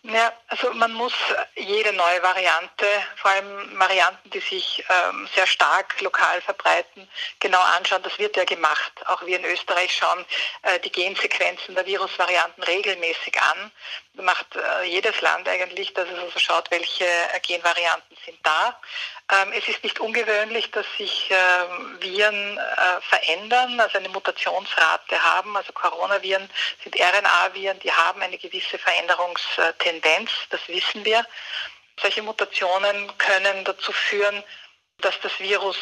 Ja, 0.02 0.32
also 0.52 0.70
man 0.74 0.92
muss 0.92 1.14
jede 1.56 1.94
neue 1.94 2.22
Variante, 2.22 2.84
vor 3.16 3.30
allem 3.30 3.78
Varianten, 3.78 4.28
die 4.30 4.40
sich 4.40 4.84
ähm, 5.08 5.26
sehr 5.34 5.46
stark 5.46 5.98
lokal 6.02 6.42
verbreiten, 6.42 7.08
genau 7.40 7.60
anschauen. 7.60 8.02
Das 8.02 8.18
wird 8.18 8.36
ja 8.36 8.44
gemacht. 8.44 8.92
Auch 9.06 9.24
wir 9.24 9.38
in 9.38 9.46
Österreich 9.46 9.94
schauen 9.94 10.26
äh, 10.60 10.78
die 10.80 10.92
Gensequenzen 10.92 11.74
der 11.74 11.86
Virusvarianten 11.86 12.62
regelmäßig 12.64 13.40
an. 13.40 13.72
Das 14.12 14.26
macht 14.26 14.54
äh, 14.54 14.84
jedes 14.84 15.18
Land 15.22 15.48
eigentlich, 15.48 15.94
dass 15.94 16.06
es 16.06 16.18
also 16.18 16.38
schaut, 16.38 16.70
welche 16.70 17.06
äh, 17.06 17.40
Genvarianten 17.40 18.14
sind 18.26 18.38
da. 18.42 18.78
Ähm, 19.30 19.52
es 19.56 19.66
ist 19.68 19.82
nicht 19.82 20.00
ungewöhnlich, 20.00 20.70
dass 20.72 20.84
sich 20.98 21.30
ähm, 21.30 21.96
Viren 22.00 22.58
äh, 22.58 23.00
verändern, 23.08 23.80
also 23.80 23.96
eine 23.96 24.10
Mutationsrate 24.10 25.22
haben. 25.22 25.56
Also 25.56 25.72
Coronaviren 25.72 26.50
sind 26.82 26.96
RNA-Viren, 26.96 27.78
die 27.80 27.92
haben 27.92 28.20
eine 28.20 28.36
gewisse 28.36 28.78
Veränderungstendenz, 28.78 30.30
das 30.50 30.66
wissen 30.68 31.04
wir. 31.04 31.26
Solche 32.00 32.22
Mutationen 32.22 33.16
können 33.18 33.64
dazu 33.64 33.92
führen, 33.92 34.42
dass 34.98 35.18
das 35.20 35.38
Virus 35.38 35.76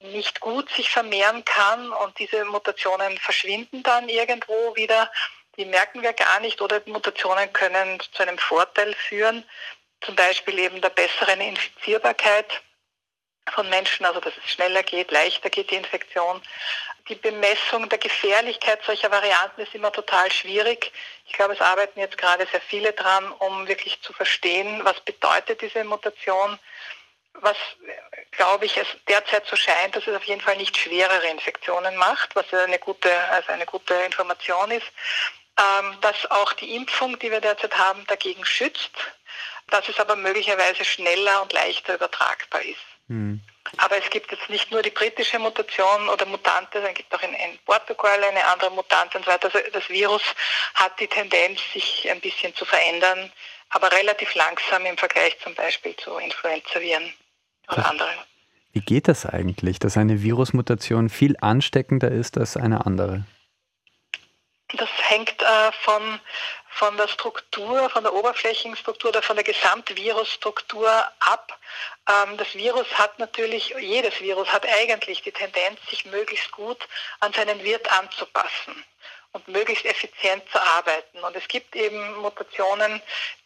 nicht 0.00 0.40
gut 0.40 0.70
sich 0.70 0.90
vermehren 0.90 1.44
kann 1.44 1.92
und 1.92 2.18
diese 2.18 2.44
Mutationen 2.44 3.18
verschwinden 3.18 3.82
dann 3.82 4.08
irgendwo 4.08 4.76
wieder. 4.76 5.10
Die 5.56 5.64
merken 5.64 6.02
wir 6.02 6.12
gar 6.12 6.38
nicht 6.40 6.60
oder 6.60 6.80
Mutationen 6.86 7.52
können 7.52 7.98
zu 8.12 8.22
einem 8.22 8.38
Vorteil 8.38 8.94
führen, 8.94 9.44
zum 10.02 10.14
Beispiel 10.14 10.58
eben 10.60 10.80
der 10.80 10.90
besseren 10.90 11.40
Infizierbarkeit 11.40 12.62
von 13.50 13.68
Menschen, 13.68 14.06
also 14.06 14.20
dass 14.20 14.34
es 14.36 14.50
schneller 14.50 14.82
geht, 14.82 15.10
leichter 15.10 15.50
geht 15.50 15.70
die 15.70 15.76
Infektion. 15.76 16.40
Die 17.08 17.14
Bemessung 17.14 17.88
der 17.88 17.98
Gefährlichkeit 17.98 18.80
solcher 18.84 19.10
Varianten 19.10 19.62
ist 19.62 19.74
immer 19.74 19.90
total 19.90 20.30
schwierig. 20.30 20.92
Ich 21.26 21.32
glaube, 21.32 21.54
es 21.54 21.60
arbeiten 21.60 22.00
jetzt 22.00 22.18
gerade 22.18 22.46
sehr 22.50 22.60
viele 22.60 22.92
dran, 22.92 23.32
um 23.32 23.66
wirklich 23.66 24.00
zu 24.02 24.12
verstehen, 24.12 24.80
was 24.84 25.00
bedeutet 25.00 25.62
diese 25.62 25.84
Mutation. 25.84 26.58
Was, 27.40 27.56
glaube 28.32 28.66
ich, 28.66 28.76
es 28.76 28.86
derzeit 29.06 29.46
so 29.46 29.54
scheint, 29.54 29.94
dass 29.94 30.06
es 30.06 30.16
auf 30.16 30.24
jeden 30.24 30.40
Fall 30.40 30.56
nicht 30.56 30.76
schwerere 30.76 31.28
Infektionen 31.28 31.96
macht, 31.96 32.34
was 32.34 32.52
eine 32.52 32.78
gute, 32.78 33.16
also 33.30 33.52
eine 33.52 33.64
gute 33.66 33.94
Information 33.94 34.70
ist. 34.72 34.86
Ähm, 35.58 35.96
dass 36.00 36.30
auch 36.30 36.52
die 36.52 36.76
Impfung, 36.76 37.18
die 37.18 37.30
wir 37.30 37.40
derzeit 37.40 37.76
haben, 37.76 38.06
dagegen 38.06 38.44
schützt, 38.44 38.92
dass 39.70 39.88
es 39.88 39.98
aber 39.98 40.14
möglicherweise 40.14 40.84
schneller 40.84 41.42
und 41.42 41.52
leichter 41.52 41.94
übertragbar 41.94 42.62
ist. 42.62 42.78
Hm. 43.08 43.40
Aber 43.76 43.98
es 43.98 44.08
gibt 44.10 44.32
jetzt 44.32 44.48
nicht 44.48 44.70
nur 44.70 44.82
die 44.82 44.90
britische 44.90 45.38
Mutation 45.38 46.08
oder 46.08 46.26
Mutante, 46.26 46.78
es 46.78 46.94
gibt 46.94 47.14
auch 47.14 47.22
in, 47.22 47.34
in, 47.34 47.58
Portugal 47.64 48.22
eine 48.24 48.44
andere 48.46 48.70
Mutante 48.70 49.18
und 49.18 49.24
so 49.24 49.30
weiter. 49.30 49.50
Also 49.52 49.58
das 49.72 49.88
Virus 49.88 50.22
hat 50.74 50.98
die 51.00 51.06
Tendenz, 51.06 51.60
sich 51.72 52.10
ein 52.10 52.20
bisschen 52.20 52.54
zu 52.54 52.64
verändern, 52.64 53.30
aber 53.70 53.92
relativ 53.92 54.34
langsam 54.34 54.86
im 54.86 54.96
Vergleich 54.96 55.38
zum 55.40 55.54
Beispiel 55.54 55.94
zu 55.96 56.16
Influenza-Viren 56.16 57.12
oder 57.70 57.86
anderen. 57.86 58.14
Wie 58.72 58.80
geht 58.80 59.08
das 59.08 59.26
eigentlich, 59.26 59.78
dass 59.78 59.96
eine 59.96 60.22
Virusmutation 60.22 61.08
viel 61.08 61.36
ansteckender 61.40 62.10
ist 62.10 62.38
als 62.38 62.56
eine 62.56 62.86
andere? 62.86 63.24
Das 64.76 64.88
hängt 65.08 65.40
äh, 65.40 65.72
von, 65.80 66.20
von 66.70 66.96
der 66.96 67.08
Struktur, 67.08 67.90
von 67.90 68.04
der 68.04 68.14
Oberflächenstruktur 68.14 69.10
oder 69.10 69.22
von 69.22 69.36
der 69.36 69.44
Gesamtvirusstruktur 69.44 70.90
ab. 71.20 71.58
Ähm, 72.08 72.36
das 72.36 72.54
Virus 72.54 72.86
hat 72.98 73.18
natürlich, 73.18 73.74
jedes 73.80 74.20
Virus 74.20 74.52
hat 74.52 74.66
eigentlich 74.66 75.22
die 75.22 75.32
Tendenz, 75.32 75.80
sich 75.88 76.04
möglichst 76.06 76.50
gut 76.52 76.78
an 77.20 77.32
seinen 77.32 77.62
Wirt 77.62 77.90
anzupassen 77.92 78.84
und 79.32 79.48
möglichst 79.48 79.84
effizient 79.84 80.42
zu 80.50 80.60
arbeiten. 80.60 81.18
Und 81.18 81.36
es 81.36 81.46
gibt 81.48 81.74
eben 81.76 82.16
Mutationen, 82.16 83.02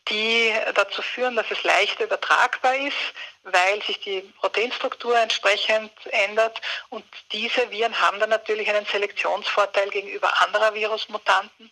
die 0.08 0.52
dazu 0.74 1.02
führen, 1.02 1.36
dass 1.36 1.50
es 1.50 1.62
leichter 1.62 2.04
übertragbar 2.04 2.74
ist, 2.76 2.96
weil 3.44 3.82
sich 3.82 4.00
die 4.00 4.20
Proteinstruktur 4.40 5.18
entsprechend 5.18 5.92
ändert. 6.06 6.60
Und 6.90 7.04
diese 7.32 7.70
Viren 7.70 8.00
haben 8.00 8.20
dann 8.20 8.30
natürlich 8.30 8.68
einen 8.68 8.86
Selektionsvorteil 8.86 9.90
gegenüber 9.90 10.40
anderer 10.42 10.74
Virusmutanten 10.74 11.70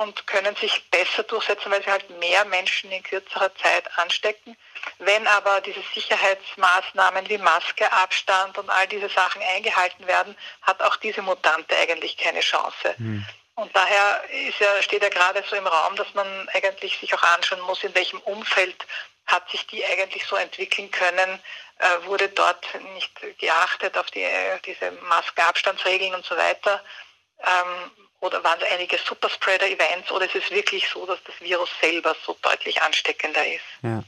und 0.00 0.26
können 0.26 0.56
sich 0.56 0.88
besser 0.90 1.24
durchsetzen, 1.24 1.70
weil 1.70 1.82
sie 1.82 1.90
halt 1.90 2.08
mehr 2.18 2.46
Menschen 2.46 2.90
in 2.90 3.02
kürzerer 3.02 3.54
Zeit 3.56 3.84
anstecken. 3.98 4.56
Wenn 4.98 5.26
aber 5.26 5.60
diese 5.60 5.82
Sicherheitsmaßnahmen 5.94 7.28
wie 7.28 7.36
Maske, 7.36 7.92
Abstand 7.92 8.56
und 8.56 8.70
all 8.70 8.86
diese 8.86 9.10
Sachen 9.10 9.42
eingehalten 9.42 10.06
werden, 10.06 10.34
hat 10.62 10.80
auch 10.82 10.96
diese 10.96 11.20
Mutante 11.20 11.76
eigentlich 11.76 12.16
keine 12.16 12.40
Chance. 12.40 12.94
Mhm. 12.96 13.26
Und 13.56 13.76
daher 13.76 14.24
ja, 14.58 14.82
steht 14.82 15.02
ja 15.02 15.10
gerade 15.10 15.44
so 15.50 15.54
im 15.54 15.66
Raum, 15.66 15.94
dass 15.96 16.14
man 16.14 16.48
eigentlich 16.54 16.98
sich 16.98 17.12
auch 17.12 17.22
anschauen 17.22 17.60
muss, 17.60 17.84
in 17.84 17.94
welchem 17.94 18.20
Umfeld 18.20 18.86
hat 19.26 19.50
sich 19.50 19.66
die 19.66 19.84
eigentlich 19.84 20.24
so 20.24 20.36
entwickeln 20.36 20.90
können, 20.90 21.38
äh, 21.78 22.06
wurde 22.06 22.30
dort 22.30 22.66
nicht 22.94 23.12
geachtet 23.38 23.98
auf 23.98 24.10
die, 24.12 24.26
diese 24.64 24.92
Maskenabstandsregeln 24.92 26.14
und 26.14 26.24
so 26.24 26.38
weiter. 26.38 26.82
Ähm, 27.42 27.90
oder 28.20 28.42
waren 28.44 28.58
es 28.60 28.72
einige 28.72 28.98
Superspreader-Events 28.98 30.12
oder 30.12 30.26
ist 30.26 30.34
es 30.34 30.50
wirklich 30.50 30.88
so, 30.88 31.06
dass 31.06 31.18
das 31.24 31.34
Virus 31.40 31.70
selber 31.80 32.14
so 32.24 32.36
deutlich 32.42 32.80
ansteckender 32.82 33.46
ist? 33.46 33.64
Ja. 33.82 34.04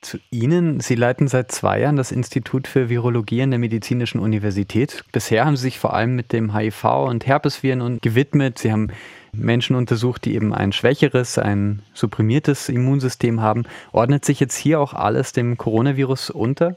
Zu 0.00 0.18
Ihnen. 0.30 0.80
Sie 0.80 0.94
leiten 0.94 1.28
seit 1.28 1.52
zwei 1.52 1.80
Jahren 1.80 1.96
das 1.96 2.10
Institut 2.10 2.66
für 2.66 2.88
Virologie 2.88 3.42
an 3.42 3.50
der 3.50 3.58
Medizinischen 3.58 4.18
Universität. 4.18 5.04
Bisher 5.12 5.44
haben 5.44 5.56
Sie 5.56 5.64
sich 5.64 5.78
vor 5.78 5.92
allem 5.92 6.16
mit 6.16 6.32
dem 6.32 6.56
HIV 6.56 6.84
und 6.84 7.26
Herpesviren 7.26 8.00
gewidmet. 8.00 8.58
Sie 8.58 8.72
haben 8.72 8.90
Menschen 9.32 9.76
untersucht, 9.76 10.24
die 10.24 10.34
eben 10.34 10.54
ein 10.54 10.72
schwächeres, 10.72 11.36
ein 11.36 11.82
supprimiertes 11.92 12.70
Immunsystem 12.70 13.42
haben. 13.42 13.66
Ordnet 13.92 14.24
sich 14.24 14.40
jetzt 14.40 14.56
hier 14.56 14.80
auch 14.80 14.94
alles 14.94 15.32
dem 15.32 15.58
Coronavirus 15.58 16.30
unter? 16.30 16.76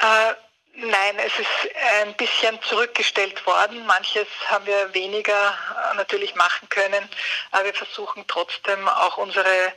Äh, 0.00 0.34
nein, 0.82 1.18
es 1.18 1.38
ist 1.38 1.74
ein 2.02 2.14
bisschen 2.14 2.60
zurückgestellt 2.62 3.44
worden. 3.46 3.86
Manches 3.86 4.26
haben 4.48 4.66
wir 4.66 4.92
weniger 4.94 5.58
äh, 5.92 5.96
natürlich 5.96 6.34
machen 6.34 6.68
können, 6.68 7.08
aber 7.50 7.64
wir 7.66 7.74
versuchen 7.74 8.24
trotzdem 8.26 8.88
auch 8.88 9.16
unsere 9.16 9.72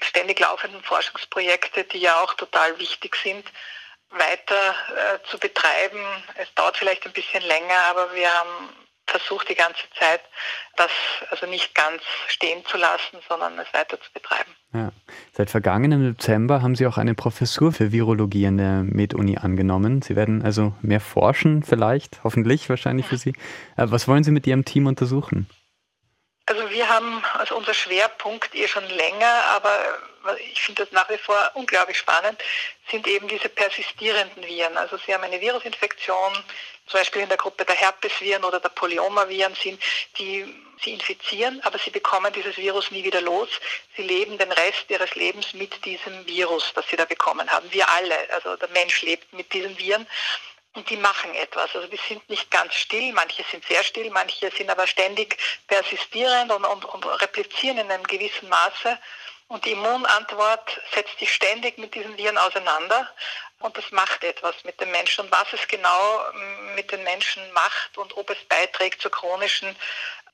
ständig 0.00 0.40
laufenden 0.40 0.82
Forschungsprojekte, 0.82 1.84
die 1.84 2.00
ja 2.00 2.20
auch 2.20 2.34
total 2.34 2.78
wichtig 2.78 3.16
sind, 3.16 3.46
weiter 4.10 4.74
äh, 4.96 5.28
zu 5.28 5.38
betreiben. 5.38 6.04
Es 6.36 6.52
dauert 6.54 6.76
vielleicht 6.76 7.04
ein 7.06 7.12
bisschen 7.12 7.42
länger, 7.42 7.78
aber 7.90 8.14
wir 8.14 8.32
haben 8.32 8.68
versucht 9.12 9.48
die 9.48 9.54
ganze 9.54 9.82
Zeit, 9.98 10.20
das 10.76 10.90
also 11.30 11.46
nicht 11.46 11.74
ganz 11.74 12.02
stehen 12.28 12.64
zu 12.66 12.76
lassen, 12.76 13.18
sondern 13.28 13.58
es 13.58 13.72
weiter 13.72 14.00
zu 14.00 14.10
betreiben. 14.12 14.50
Ja. 14.74 14.90
Seit 15.32 15.50
vergangenem 15.50 16.14
Dezember 16.14 16.62
haben 16.62 16.74
Sie 16.74 16.86
auch 16.86 16.98
eine 16.98 17.14
Professur 17.14 17.72
für 17.72 17.92
Virologie 17.92 18.46
an 18.46 18.56
der 18.56 18.82
Med-Uni 18.82 19.36
angenommen. 19.38 20.02
Sie 20.02 20.16
werden 20.16 20.42
also 20.42 20.74
mehr 20.80 21.00
forschen, 21.00 21.62
vielleicht, 21.62 22.20
hoffentlich, 22.24 22.68
wahrscheinlich 22.68 23.06
für 23.06 23.18
Sie. 23.18 23.34
Äh, 23.76 23.86
was 23.86 24.08
wollen 24.08 24.24
Sie 24.24 24.30
mit 24.30 24.46
Ihrem 24.46 24.64
Team 24.64 24.86
untersuchen? 24.86 25.48
Also 26.46 26.68
wir 26.70 26.88
haben, 26.88 27.22
also 27.34 27.56
unser 27.56 27.74
Schwerpunkt 27.74 28.54
eh 28.54 28.66
schon 28.66 28.88
länger, 28.88 29.32
aber 29.54 29.78
ich 30.52 30.60
finde 30.60 30.84
das 30.84 30.92
nach 30.92 31.08
wie 31.10 31.18
vor 31.18 31.36
unglaublich 31.54 31.96
spannend, 31.98 32.42
sind 32.90 33.06
eben 33.06 33.28
diese 33.28 33.48
persistierenden 33.48 34.44
Viren. 34.44 34.76
Also 34.76 34.96
Sie 34.96 35.14
haben 35.14 35.24
eine 35.24 35.40
Virusinfektion, 35.40 36.32
zum 36.92 37.00
Beispiel 37.00 37.22
in 37.22 37.28
der 37.28 37.38
Gruppe 37.38 37.64
der 37.64 37.74
Herpesviren 37.74 38.44
oder 38.44 38.60
der 38.60 38.68
Polyomaviren 38.68 39.54
sind, 39.54 39.82
die 40.18 40.44
sie 40.84 40.92
infizieren, 40.92 41.58
aber 41.62 41.78
sie 41.78 41.90
bekommen 41.90 42.30
dieses 42.34 42.58
Virus 42.58 42.90
nie 42.90 43.02
wieder 43.02 43.22
los. 43.22 43.48
Sie 43.96 44.02
leben 44.02 44.36
den 44.36 44.52
Rest 44.52 44.84
ihres 44.88 45.14
Lebens 45.14 45.54
mit 45.54 45.82
diesem 45.86 46.26
Virus, 46.26 46.70
das 46.74 46.86
sie 46.88 46.96
da 46.96 47.06
bekommen 47.06 47.50
haben. 47.50 47.72
Wir 47.72 47.88
alle, 47.88 48.14
also 48.34 48.56
der 48.56 48.68
Mensch 48.68 49.00
lebt 49.00 49.32
mit 49.32 49.50
diesen 49.54 49.78
Viren 49.78 50.06
und 50.74 50.88
die 50.90 50.98
machen 50.98 51.34
etwas. 51.34 51.74
Also 51.74 51.88
die 51.88 52.00
sind 52.08 52.28
nicht 52.28 52.50
ganz 52.50 52.74
still, 52.74 53.10
manche 53.12 53.42
sind 53.50 53.64
sehr 53.64 53.82
still, 53.84 54.10
manche 54.10 54.50
sind 54.50 54.68
aber 54.68 54.86
ständig 54.86 55.38
persistierend 55.68 56.52
und, 56.52 56.64
und, 56.66 56.84
und 56.84 57.04
replizieren 57.22 57.78
in 57.78 57.90
einem 57.90 58.04
gewissen 58.04 58.50
Maße. 58.50 58.98
Und 59.52 59.66
die 59.66 59.72
Immunantwort 59.72 60.80
setzt 60.94 61.18
sich 61.18 61.30
ständig 61.30 61.76
mit 61.76 61.94
diesen 61.94 62.16
Viren 62.16 62.38
auseinander 62.38 63.06
und 63.58 63.76
das 63.76 63.84
macht 63.90 64.24
etwas 64.24 64.54
mit 64.64 64.80
dem 64.80 64.90
Menschen. 64.90 65.26
Und 65.26 65.30
was 65.30 65.52
es 65.52 65.68
genau 65.68 66.24
mit 66.74 66.90
den 66.90 67.04
Menschen 67.04 67.52
macht 67.52 67.98
und 67.98 68.16
ob 68.16 68.30
es 68.30 68.38
beiträgt 68.48 69.02
zu 69.02 69.10
chronischen 69.10 69.76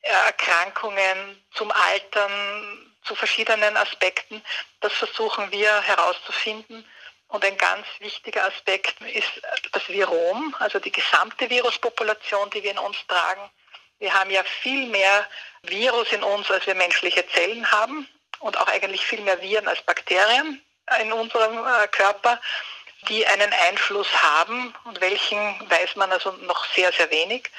Erkrankungen, 0.03 1.45
zum 1.53 1.73
Altern, 1.73 2.95
zu 3.03 3.17
verschiedenen 3.17 3.77
Aspekten, 3.77 4.41
das 4.83 4.93
versuchen 4.93 5.51
wir 5.51 5.81
herauszufinden. 5.81 6.89
Und 7.27 7.45
ein 7.45 7.57
ganz 7.57 7.89
wichtiger 7.99 8.45
Aspekt 8.45 9.01
ist 9.01 9.43
das 9.73 9.89
Virom, 9.89 10.55
also 10.61 10.79
die 10.79 10.93
gesamte 10.93 11.51
Viruspopulation, 11.51 12.51
die 12.51 12.63
wir 12.63 12.71
in 12.71 12.79
uns 12.79 12.99
tragen. 13.09 13.51
Wir 13.99 14.15
haben 14.15 14.31
ja 14.31 14.45
viel 14.63 14.87
mehr 14.87 15.29
Virus 15.63 16.13
in 16.13 16.23
uns, 16.23 16.49
als 16.53 16.69
wir 16.69 16.77
menschliche 16.77 17.27
Zellen 17.31 17.69
haben 17.73 18.09
und 18.41 18.57
auch 18.59 18.69
eigentlich 18.69 19.07
viel 19.07 19.21
mehr 19.21 19.41
Viren 19.41 19.69
als 19.69 19.83
Bakterien 19.83 20.63
in 21.01 21.13
unserem 21.13 21.59
äh, 21.59 21.89
Körper, 21.89 22.41
die 23.09 23.27
einen 23.27 23.53
Einfluss 23.69 24.09
haben 24.23 24.75
und 24.85 25.01
welchen 25.01 25.39
weiß 25.71 25.97
man 25.97 26.11
also 26.11 26.33
noch 26.33 26.65
sehr, 26.75 26.93
sehr 26.93 27.11
wenig. 27.11 27.51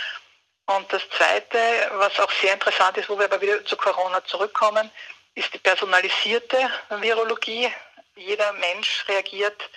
Und 0.66 0.92
das 0.94 1.02
Zweite, 1.18 1.58
was 1.94 2.20
auch 2.20 2.32
sehr 2.42 2.54
interessant 2.54 2.98
ist, 2.98 3.10
wo 3.10 3.18
wir 3.18 3.26
aber 3.26 3.42
wieder 3.42 3.64
zu 3.66 3.76
Corona 3.76 4.24
zurückkommen, 4.26 4.92
ist 5.36 5.54
die 5.54 5.58
personalisierte 5.58 6.70
Virologie 6.90 7.72
jeder 8.16 8.52
Mensch 8.54 9.06
reagiert 9.08 9.70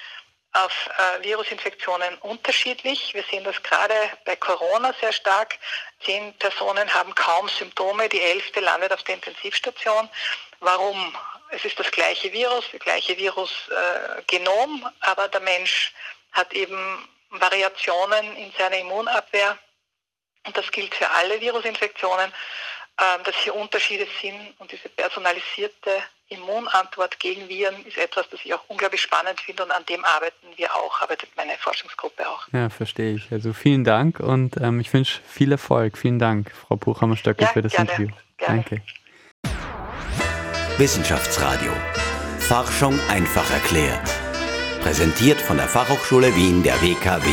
auf 0.52 0.90
äh, 0.98 1.22
Virusinfektionen 1.22 2.18
unterschiedlich. 2.18 3.14
Wir 3.14 3.22
sehen 3.30 3.44
das 3.44 3.62
gerade 3.62 3.94
bei 4.26 4.36
Corona 4.36 4.92
sehr 5.00 5.12
stark. 5.12 5.58
Zehn 6.04 6.36
Personen 6.38 6.92
haben 6.92 7.14
kaum 7.14 7.48
Symptome, 7.48 8.08
die 8.08 8.20
elfte 8.20 8.60
landet 8.60 8.92
auf 8.92 9.02
der 9.04 9.14
Intensivstation. 9.14 10.10
Warum? 10.62 10.96
Es 11.50 11.64
ist 11.64 11.78
das 11.78 11.90
gleiche 11.90 12.32
Virus, 12.32 12.64
das 12.72 12.80
gleiche 12.80 13.16
Virusgenom, 13.18 14.82
äh, 14.82 15.06
aber 15.06 15.28
der 15.28 15.40
Mensch 15.40 15.92
hat 16.32 16.52
eben 16.54 17.06
Variationen 17.30 18.36
in 18.36 18.50
seiner 18.56 18.78
Immunabwehr. 18.78 19.58
Und 20.46 20.56
das 20.56 20.70
gilt 20.72 20.94
für 20.94 21.10
alle 21.10 21.40
Virusinfektionen, 21.40 22.32
äh, 22.96 23.22
dass 23.24 23.36
hier 23.36 23.54
Unterschiede 23.54 24.06
sind 24.20 24.54
und 24.58 24.72
diese 24.72 24.88
personalisierte 24.88 25.90
Immunantwort 26.28 27.18
gegen 27.18 27.48
Viren 27.48 27.84
ist 27.84 27.98
etwas, 27.98 28.28
das 28.30 28.40
ich 28.44 28.54
auch 28.54 28.64
unglaublich 28.68 29.02
spannend 29.02 29.38
finde 29.40 29.64
und 29.64 29.70
an 29.70 29.84
dem 29.86 30.02
arbeiten 30.04 30.46
wir 30.56 30.74
auch, 30.74 31.00
arbeitet 31.02 31.28
meine 31.36 31.56
Forschungsgruppe 31.58 32.26
auch. 32.26 32.48
Ja, 32.52 32.70
verstehe 32.70 33.14
ich. 33.16 33.30
Also 33.30 33.52
vielen 33.52 33.84
Dank 33.84 34.18
und 34.20 34.56
ähm, 34.56 34.80
ich 34.80 34.92
wünsche 34.92 35.20
viel 35.28 35.52
Erfolg. 35.52 35.98
Vielen 35.98 36.18
Dank, 36.18 36.50
Frau 36.66 36.76
Buchhammer-Stöckel, 36.76 37.46
ja, 37.46 37.52
für 37.52 37.62
das 37.62 37.72
gerne, 37.72 37.90
Interview. 37.90 38.14
Gerne. 38.38 38.64
Danke. 38.64 38.82
Wissenschaftsradio. 40.78 41.70
Forschung 42.38 42.98
einfach 43.10 43.48
erklärt. 43.50 44.10
Präsentiert 44.80 45.38
von 45.38 45.58
der 45.58 45.68
Fachhochschule 45.68 46.34
Wien 46.34 46.62
der 46.62 46.80
WKW 46.80 47.28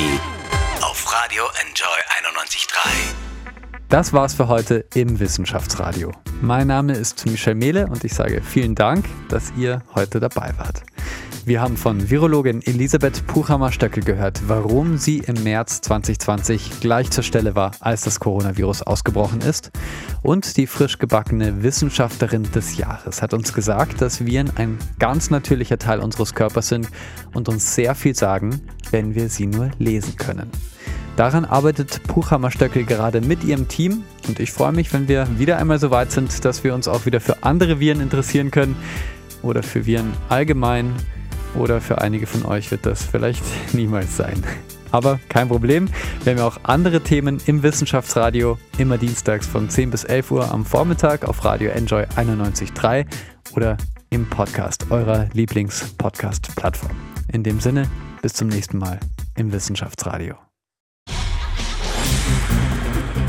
auf 0.82 1.13
Radio 1.13 1.43
Enjoy 1.65 1.88
91.3. 2.36 2.89
Das 3.88 4.12
war's 4.12 4.34
für 4.34 4.49
heute 4.49 4.86
im 4.93 5.19
Wissenschaftsradio. 5.21 6.12
Mein 6.41 6.67
Name 6.67 6.93
ist 6.93 7.25
Michel 7.28 7.56
Mehle 7.56 7.88
und 7.88 8.04
ich 8.04 8.13
sage 8.13 8.41
vielen 8.41 8.75
Dank, 8.75 9.06
dass 9.30 9.54
ihr 9.58 9.82
heute 9.95 10.19
dabei 10.19 10.54
wart. 10.58 10.84
Wir 11.49 11.62
haben 11.62 11.77
von 11.77 12.12
Virologin 12.12 12.62
Elisabeth 12.62 13.25
Puchhammer-Stöckel 13.25 14.03
gehört, 14.03 14.39
warum 14.47 14.99
sie 14.99 15.17
im 15.17 15.41
März 15.43 15.81
2020 15.81 16.79
gleich 16.79 17.09
zur 17.09 17.23
Stelle 17.23 17.55
war, 17.55 17.71
als 17.79 18.03
das 18.03 18.19
Coronavirus 18.19 18.83
ausgebrochen 18.83 19.41
ist. 19.41 19.71
Und 20.21 20.57
die 20.57 20.67
frisch 20.67 20.99
gebackene 20.99 21.63
Wissenschaftlerin 21.63 22.43
des 22.51 22.77
Jahres 22.77 23.23
hat 23.23 23.33
uns 23.33 23.51
gesagt, 23.51 23.99
dass 23.99 24.23
Viren 24.23 24.51
ein 24.57 24.77
ganz 24.99 25.31
natürlicher 25.31 25.79
Teil 25.79 26.01
unseres 26.01 26.35
Körpers 26.35 26.67
sind 26.67 26.88
und 27.33 27.49
uns 27.49 27.73
sehr 27.73 27.95
viel 27.95 28.13
sagen, 28.13 28.62
wenn 28.91 29.15
wir 29.15 29.27
sie 29.27 29.47
nur 29.47 29.71
lesen 29.79 30.17
können. 30.17 30.51
Daran 31.15 31.45
arbeitet 31.45 32.03
Puchhammer 32.03 32.51
Stöckel 32.51 32.83
gerade 32.83 33.21
mit 33.21 33.43
ihrem 33.43 33.67
Team. 33.67 34.03
Und 34.27 34.39
ich 34.39 34.51
freue 34.51 34.71
mich, 34.71 34.93
wenn 34.93 35.07
wir 35.07 35.27
wieder 35.39 35.57
einmal 35.57 35.79
so 35.79 35.89
weit 35.89 36.12
sind, 36.12 36.45
dass 36.45 36.63
wir 36.63 36.75
uns 36.75 36.88
auch 36.88 37.07
wieder 37.07 37.19
für 37.19 37.41
andere 37.41 37.79
Viren 37.79 38.01
interessieren 38.01 38.51
können 38.51 38.75
oder 39.41 39.63
für 39.63 39.88
Viren 39.88 40.13
allgemein 40.29 40.93
oder 41.55 41.81
für 41.81 41.99
einige 41.99 42.27
von 42.27 42.45
euch 42.45 42.71
wird 42.71 42.85
das 42.85 43.03
vielleicht 43.03 43.43
niemals 43.73 44.17
sein. 44.17 44.43
Aber 44.91 45.19
kein 45.29 45.47
Problem, 45.47 45.88
wir 46.23 46.31
haben 46.31 46.39
ja 46.39 46.47
auch 46.47 46.57
andere 46.63 47.01
Themen 47.01 47.39
im 47.45 47.62
Wissenschaftsradio, 47.62 48.57
immer 48.77 48.97
dienstags 48.97 49.45
von 49.45 49.69
10 49.69 49.91
bis 49.91 50.03
11 50.03 50.31
Uhr 50.31 50.51
am 50.51 50.65
Vormittag 50.65 51.25
auf 51.25 51.45
Radio 51.45 51.69
Enjoy 51.69 52.03
91.3 52.15 53.05
oder 53.55 53.77
im 54.09 54.27
Podcast 54.27 54.89
eurer 54.89 55.27
Lieblings-Podcast-Plattform. 55.33 56.95
In 57.31 57.43
dem 57.43 57.59
Sinne, 57.59 57.88
bis 58.21 58.33
zum 58.33 58.47
nächsten 58.47 58.79
Mal 58.79 58.99
im 59.35 59.51
Wissenschaftsradio. 59.51 60.35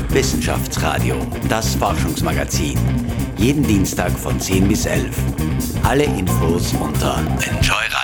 Wissenschaftsradio, 0.09 1.15
das 1.47 1.75
Forschungsmagazin. 1.75 2.77
Jeden 3.37 3.63
Dienstag 3.63 4.11
von 4.11 4.39
10 4.39 4.67
bis 4.67 4.85
11. 4.85 5.17
Alle 5.83 6.03
Infos 6.03 6.73
unter 6.73 7.17
Enjoy 7.17 7.85
Radio. 7.91 8.00